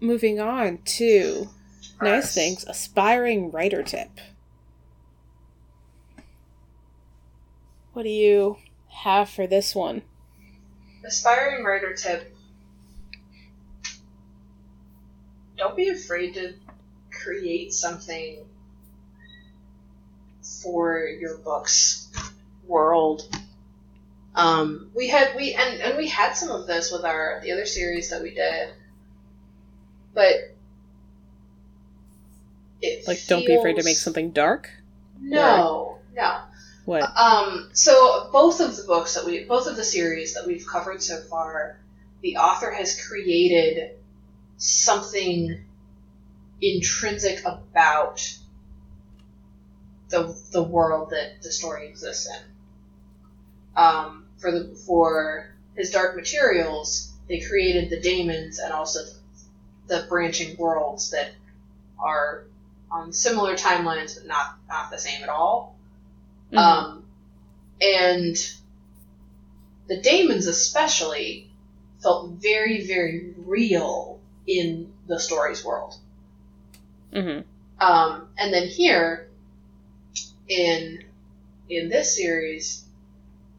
[0.00, 1.48] moving on to
[2.02, 2.66] nice things.
[2.68, 4.20] Aspiring writer tip.
[7.94, 8.58] What do you
[8.88, 10.02] have for this one?
[11.06, 12.34] Aspiring writer tip.
[15.58, 16.54] Don't be afraid to
[17.10, 18.38] create something
[20.62, 22.08] for your book's
[22.66, 23.28] world.
[24.34, 27.66] Um, we had we and, and we had some of this with our the other
[27.66, 28.68] series that we did,
[30.14, 30.54] but
[32.80, 34.70] it Like, don't be afraid to make something dark.
[35.20, 36.40] No, no.
[36.84, 37.02] What?
[37.18, 41.02] Um, so both of the books that we, both of the series that we've covered
[41.02, 41.78] so far,
[42.22, 43.97] the author has created
[44.58, 45.64] something
[46.60, 48.20] intrinsic about
[50.08, 52.42] the the world that the story exists in.
[53.76, 59.00] Um, for the for his Dark Materials, they created the daemons and also
[59.86, 61.30] the branching worlds that
[61.98, 62.44] are
[62.90, 65.76] on similar timelines but not not the same at all.
[66.52, 66.58] Mhm.
[66.58, 67.04] Um,
[67.80, 68.36] and
[69.86, 71.50] the daemons, especially,
[72.02, 74.17] felt very, very real
[74.48, 75.94] in the story's world.
[77.12, 77.44] Mhm.
[77.78, 79.28] Um, and then here,
[80.48, 81.04] in
[81.68, 82.84] in this series,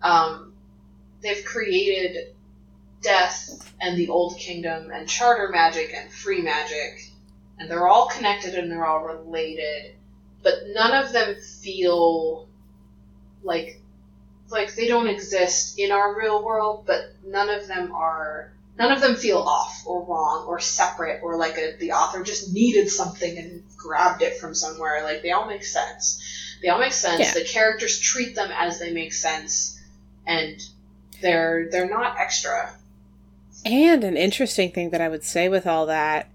[0.02, 0.54] um,
[1.22, 2.36] they've created
[3.02, 7.12] death and the Old Kingdom and charter magic and free magic,
[7.60, 9.96] and they're all connected and they're all related,
[10.42, 12.48] but none of them feel
[13.44, 13.80] like
[14.50, 19.02] like they don't exist in our real world, but none of them are none of
[19.02, 23.38] them feel off or wrong or separate or like a, the author just needed something
[23.38, 25.04] and grabbed it from somewhere.
[25.04, 26.58] Like they all make sense.
[26.62, 27.20] They all make sense.
[27.20, 27.34] Yeah.
[27.34, 29.80] The characters treat them as they make sense,
[30.26, 30.60] and
[31.22, 32.74] they're they're not extra.
[33.66, 36.30] And an interesting thing that I would say with all that,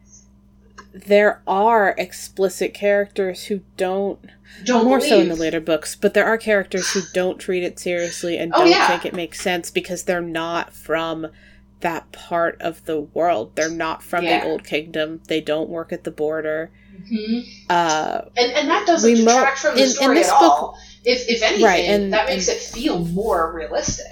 [0.92, 4.18] there are explicit characters who don't
[4.64, 7.78] Don't more so in the later books, but there are characters who don't treat it
[7.78, 8.86] seriously and Oh, don't yeah.
[8.88, 11.28] think it makes sense because they're not from
[11.84, 13.52] that part of the world.
[13.54, 14.40] They're not from Yeah.
[14.40, 15.20] the Old Kingdom.
[15.28, 16.70] They don't work at the border.
[17.08, 20.28] hmm Uh, And and that doesn't We mo- detract from the in- in story this
[20.28, 20.78] at book- all.
[21.04, 24.06] If if anything, Right, and- that makes and- it feel more realistic.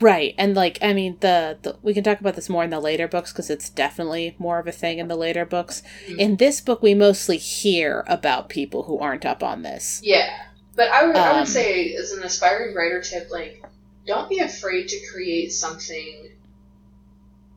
[0.00, 2.80] right, and like I mean, the, the we can talk about this more in the
[2.80, 5.82] later books because it's definitely more of a thing in the later books.
[6.08, 6.18] Mhm.
[6.18, 10.00] In this book, we mostly hear about people who aren't up on this.
[10.02, 10.30] Yeah,
[10.74, 13.62] but I would I Um, would say as an aspiring writer tip, like
[14.06, 16.30] don't be afraid to create something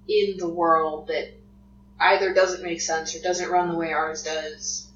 [0.10, 1.34] in the world that
[2.00, 4.88] either doesn't make sense or doesn't run the way ours does.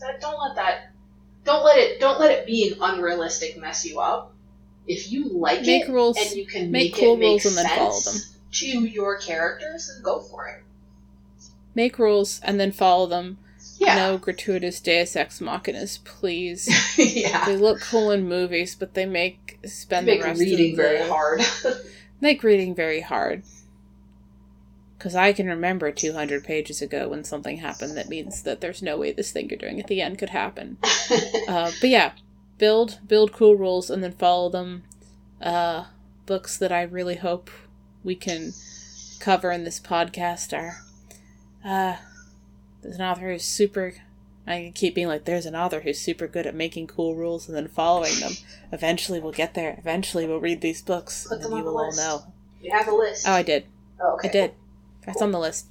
[0.00, 0.90] That don't let that
[1.44, 4.34] don't let it don't let it be an unrealistic mess you up.
[4.86, 7.46] If you like Make it rules- and you can make make, cool it make rules
[7.46, 8.14] and then follow them.
[8.52, 10.62] to your characters, then go for it.
[11.74, 13.38] Make rules and then follow them.
[13.78, 16.68] Yeah, No gratuitous Deus Ex Machinas, please.
[16.98, 17.46] yeah.
[17.46, 20.82] they look cool in movies, but they make spend Make the rest reading of the,
[20.82, 21.42] very hard.
[22.20, 23.42] make reading very hard.
[25.02, 28.96] Because I can remember 200 pages ago when something happened that means that there's no
[28.96, 30.78] way this thing you're doing at the end could happen.
[31.48, 32.12] Uh, but yeah,
[32.56, 34.84] build build cool rules and then follow them.
[35.42, 35.86] Uh,
[36.24, 37.50] books that I really hope
[38.04, 38.52] we can
[39.18, 40.76] cover in this podcast are.
[41.64, 41.96] Uh,
[42.80, 43.94] there's an author who's super.
[44.46, 47.56] I keep being like, there's an author who's super good at making cool rules and
[47.56, 48.32] then following them.
[48.70, 49.74] Eventually, we'll get there.
[49.78, 52.22] Eventually, we'll read these books, Put and them then on you will all know.
[52.62, 53.26] you have a list.
[53.28, 53.66] Oh, I did.
[54.00, 54.28] Oh, okay.
[54.28, 54.54] I did.
[55.06, 55.66] That's on the list.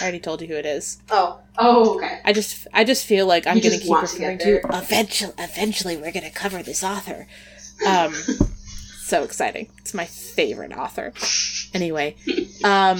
[0.00, 1.00] I already told you who it is.
[1.10, 2.20] Oh, oh, okay.
[2.24, 4.60] I just, I just feel like I'm gonna keep want to referring to, there.
[4.72, 5.32] eventually.
[5.38, 7.26] Eventually, we're gonna cover this author.
[7.86, 9.68] Um, so exciting!
[9.78, 11.14] It's my favorite author.
[11.72, 12.14] Anyway,
[12.62, 12.98] um,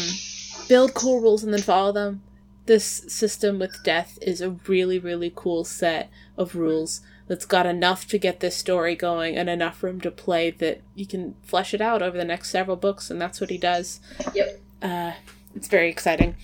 [0.70, 2.22] build cool rules and then follow them.
[2.64, 6.08] This system with death is a really, really cool set
[6.38, 10.50] of rules that's got enough to get this story going and enough room to play
[10.50, 13.58] that you can flesh it out over the next several books, and that's what he
[13.58, 14.00] does.
[14.34, 14.60] Yep.
[14.80, 15.12] Uh,
[15.54, 16.36] it's very exciting.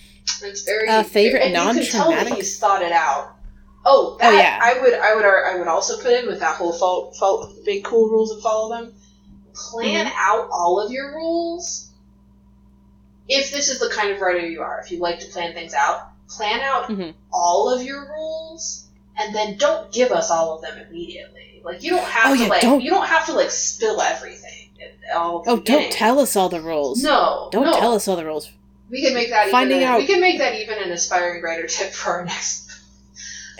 [0.43, 2.33] It's very Uh, favorite and You can tell that non-traumatic?
[2.35, 3.33] he's thought it out.
[3.85, 4.59] Oh, that, Oh, yeah.
[4.61, 7.83] I would, I would, I would also put in with that whole fault, fault, make
[7.85, 8.93] cool rules and follow them.
[9.53, 10.15] Plan Mm-hmm.
[10.17, 11.89] out all of your rules.
[13.29, 15.73] If this is the kind of writer you are, if you like to plan things
[15.73, 17.13] out, plan out Mhm.
[17.31, 18.85] all of your rules,
[19.17, 21.61] and then don't give us all of them immediately.
[21.63, 24.01] Like you don't have Oh, to yeah, like don't- you don't have to like spill
[24.01, 24.69] everything.
[25.13, 25.63] Oh, beginning.
[25.63, 27.01] don't tell us all the rules.
[27.03, 27.73] No, Don't no.
[27.79, 28.49] tell us all the rules.
[28.89, 29.87] We can make that Finding even.
[29.89, 32.65] out- We can make that even an aspiring writer tip for our next.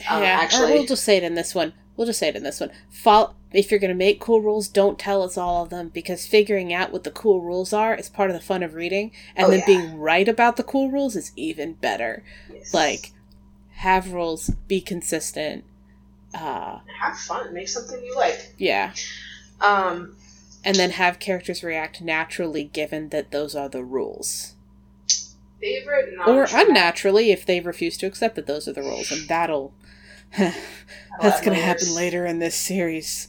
[0.10, 1.74] Um, yeah, actually- or we'll just say it in this one.
[1.98, 2.72] We'll just say it in this one.
[2.90, 6.26] Fol- if you're going to make cool rules, don't tell us all of them because
[6.28, 9.48] figuring out what the cool rules are is part of the fun of reading, and
[9.48, 9.66] Oh, then yeah.
[9.66, 12.24] being right about the cool rules is even better.
[12.54, 12.74] Yes.
[12.74, 13.12] Like,
[13.78, 15.66] have rules, be consistent.
[16.34, 18.54] Uh, have fun, make something you like.
[18.58, 18.94] yeah,
[19.60, 20.16] Um,
[20.64, 24.54] and then have characters react naturally given that those are the rules.
[25.62, 29.74] Favorite Or unnaturally if they refuse to accept that those are the rules, and that'll.
[30.38, 33.28] That's gonna happen later in this series.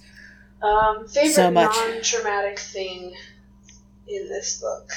[0.63, 1.75] Um, favorite So much.
[1.75, 3.15] non-traumatic thing
[4.09, 4.91] in this book.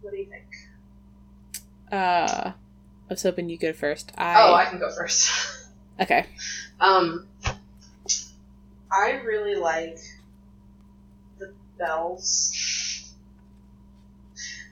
[0.00, 0.44] What do you think?
[1.90, 2.54] Uh, I
[3.08, 4.12] was hoping you go first.
[4.18, 5.30] I, Oh, I can go first.
[6.00, 6.26] okay.
[6.80, 7.26] Um,
[8.92, 9.98] I really like
[11.38, 12.52] the bells.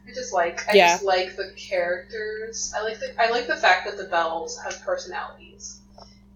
[0.07, 0.93] I just like I Yeah.
[0.95, 2.73] just like the characters.
[2.77, 5.81] I like the I like the fact that the bells have personalities,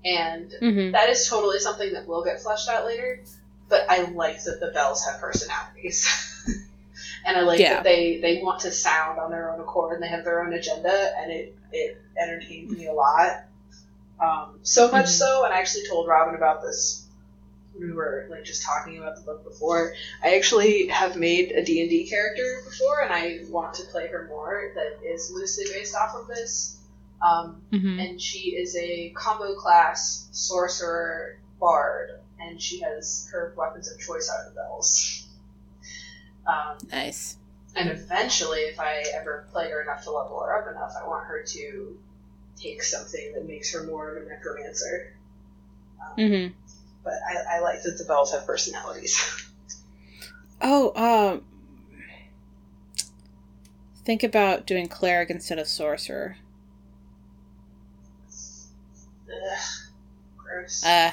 [0.05, 0.93] and Mm-hmm.
[0.93, 3.21] that is totally something that will get fleshed out later.
[3.69, 6.07] But I like that the bells have personalities,
[7.27, 7.75] and I like Yeah.
[7.75, 10.53] that they they want to sound on their own accord and they have their own
[10.55, 13.45] agenda, and it it entertained me a lot.
[14.21, 15.09] Um, so much Mhm.
[15.09, 17.07] so, and I actually told Robin about this.
[17.79, 19.95] We were like just talking about the book before.
[20.22, 24.09] I actually have made a D and D character before, and I want to play
[24.09, 24.72] her more.
[24.74, 26.76] That is loosely based off of this.
[27.20, 27.99] Um, Mm-hmm.
[27.99, 34.29] and she is a combo class sorcerer bard, and she has her weapons of choice
[34.31, 35.26] are the bells.
[36.47, 37.37] Um, Nice.
[37.76, 41.26] and eventually, if I ever play her enough to level her up enough, I want
[41.26, 41.99] her to
[42.57, 45.14] take something that makes her more of a necromancer.
[46.01, 46.55] Um, Mm-hmm.
[47.09, 49.18] But I, I like that the bells have personalities.
[50.61, 51.44] Oh, um,
[54.04, 56.36] think about doing cleric instead of sorcerer.
[59.28, 59.59] Ugh,
[60.36, 60.84] gross.
[60.84, 61.12] Uh,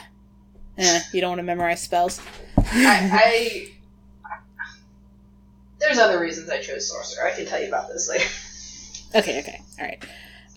[0.79, 2.19] eh, you don't want to memorize spells.
[2.57, 3.67] I, I
[5.79, 7.27] there's other reasons I chose sorcerer.
[7.27, 8.25] I can tell you about this later.
[9.13, 10.05] Okay, okay, all right.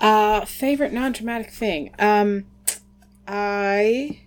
[0.01, 1.95] Uh, favorite non-traumatic thing.
[1.99, 2.47] Um,
[3.27, 4.23] I,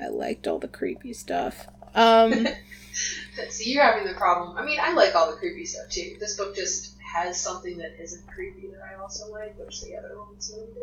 [0.00, 1.66] I liked all the creepy stuff.
[1.94, 2.46] Um,
[3.50, 4.56] See, you're having the problem.
[4.56, 6.16] I mean, I like all the creepy stuff too.
[6.18, 10.18] This book just has something that isn't creepy that I also like, which the other
[10.18, 10.80] ones don't do.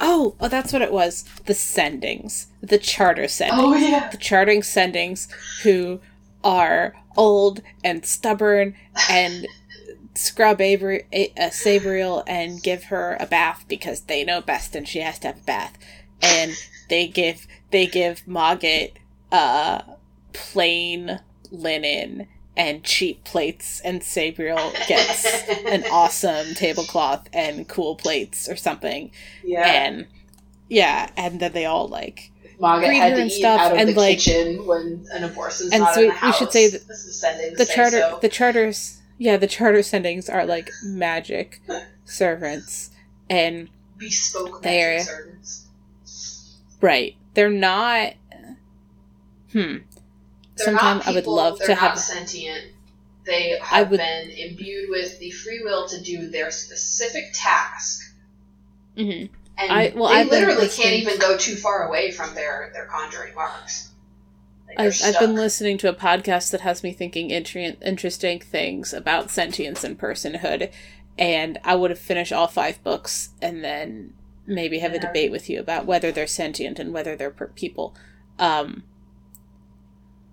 [0.00, 1.24] oh, oh, that's what it was.
[1.44, 3.50] The sendings, the charter sendings.
[3.52, 4.08] Oh yeah.
[4.10, 5.28] the charting sendings
[5.62, 6.00] who
[6.44, 8.74] are old and stubborn
[9.10, 9.46] and
[10.14, 14.86] scrub Avery, A- uh, Sabriel and give her a bath because they know best and
[14.88, 15.76] she has to have a bath.
[16.22, 16.52] And
[16.88, 18.92] they give they give Mogget
[19.32, 19.82] uh
[20.32, 25.24] plain linen and cheap plates and Sabriel gets
[25.66, 29.10] an awesome tablecloth and cool plates or something.
[29.44, 29.66] Yeah.
[29.66, 30.06] And
[30.68, 33.72] yeah, and then they all like Maga greet had her to and eat stuff, out
[33.72, 36.38] of and, the like- kitchen when an Abhorsen's and so the we house.
[36.38, 38.18] should say that this is sending the say charter so.
[38.22, 41.60] the charters yeah the charter sendings are like magic
[42.06, 42.90] servants
[43.28, 45.66] and bespoke They're- magic servants.
[46.80, 48.14] right they're not
[49.52, 49.84] hmm They're
[50.56, 52.72] sometime not i would love to have sentient.
[53.24, 58.12] They I have would- been imbued with the free will to do their specific task.
[58.96, 59.28] Mhm.
[59.58, 62.86] And I- well, they I've literally can't even go too far away from their, their
[62.86, 63.88] conjuring marks.
[64.68, 68.92] Like, I've, I've been listening to a podcast that has me thinking intri- interesting things
[68.92, 70.70] about sentience and personhood
[71.18, 74.12] and i would have finished all five books and then
[74.46, 77.94] maybe have a debate with you about whether they're sentient and whether they're per- people
[78.38, 78.82] um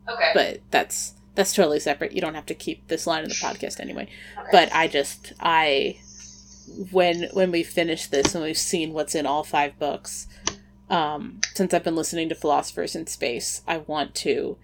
[0.09, 0.31] Okay.
[0.33, 3.79] but that's that's totally separate you don't have to keep this line of the podcast
[3.79, 4.07] anyway
[4.37, 4.49] okay.
[4.51, 5.97] but I just I
[6.91, 10.27] when when we finish this and we've seen what's in all five books,
[10.89, 14.57] um, since I've been listening to Philosophers in Space, I want to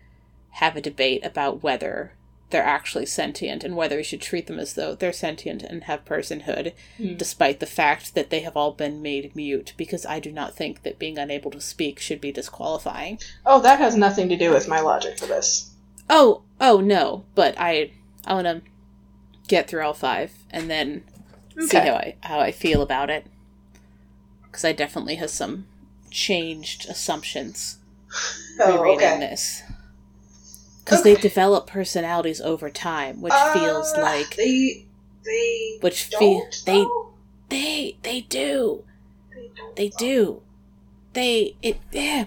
[0.51, 2.13] have a debate about whether
[2.49, 6.03] they're actually sentient and whether we should treat them as though they're sentient and have
[6.05, 7.15] personhood, Hmm.
[7.15, 10.83] despite the fact that they have all been made mute, because I do not think
[10.83, 13.19] that being unable to speak should be disqualifying.
[13.45, 15.71] Oh, that has nothing to do with my logic for this.
[16.09, 17.91] Oh, oh no, but I
[18.25, 18.61] I want to
[19.47, 21.03] get through all five and then
[21.59, 23.25] see how I how I feel about it.
[24.43, 25.67] Because I definitely have some
[26.09, 27.77] changed assumptions
[28.59, 29.19] oh, rereading okay.
[29.19, 29.61] this.
[30.89, 34.85] Because they develop personalities over time, which feels Uh, like they
[35.23, 36.19] they which don't.
[36.19, 36.85] feel they
[37.49, 38.83] they they do.
[39.33, 40.41] They they do.
[41.13, 42.25] They it yeah.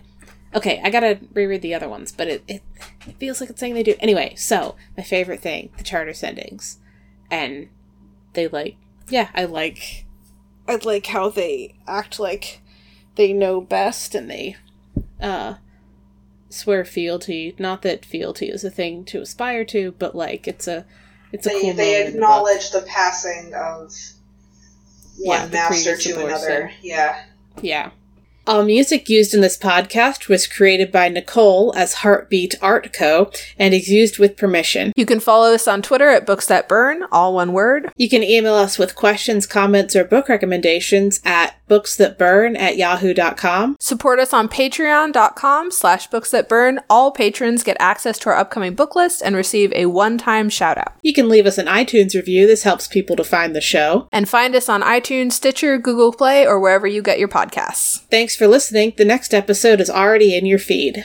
[0.54, 2.62] Okay i gotta reread the other ones but it, it
[3.06, 3.94] it feels like it's saying they do.
[4.00, 6.76] Anyway so my favorite thing the charter sendings.
[7.30, 7.68] And
[8.34, 8.76] they like
[9.08, 10.04] yeah i like
[10.68, 12.60] i like how they act like
[13.16, 14.56] they know best and they
[15.20, 15.54] uh
[16.52, 20.84] swear fealty not that fealty is a thing to aspire to but like it's a
[21.32, 23.92] it's a They, cool they in the acknowledge the passing of
[25.18, 26.70] one Yeah, master to another.
[26.82, 27.24] Yeah.
[27.60, 27.90] Yeah.
[28.44, 33.30] All music used in this podcast was created by Nicole as Heartbeat Art Co.
[33.56, 34.92] and is used with permission.
[34.96, 37.92] You can follow us on Twitter at Books That Burn, all one word.
[37.96, 43.76] You can email us with questions, comments, or book recommendations at booksthatburn at yahoo.com.
[43.80, 46.80] Support us on patreon.com slash books that burn.
[46.90, 50.94] All patrons get access to our upcoming book list and receive a one-time shout out.
[51.02, 52.46] You can leave us an iTunes review.
[52.46, 54.08] This helps people to find the show.
[54.12, 58.02] And find us on iTunes, Stitcher, Google Play, or wherever you get your podcasts.
[58.32, 58.94] Thanks for listening.
[58.96, 60.96] The next episode is already in your feed.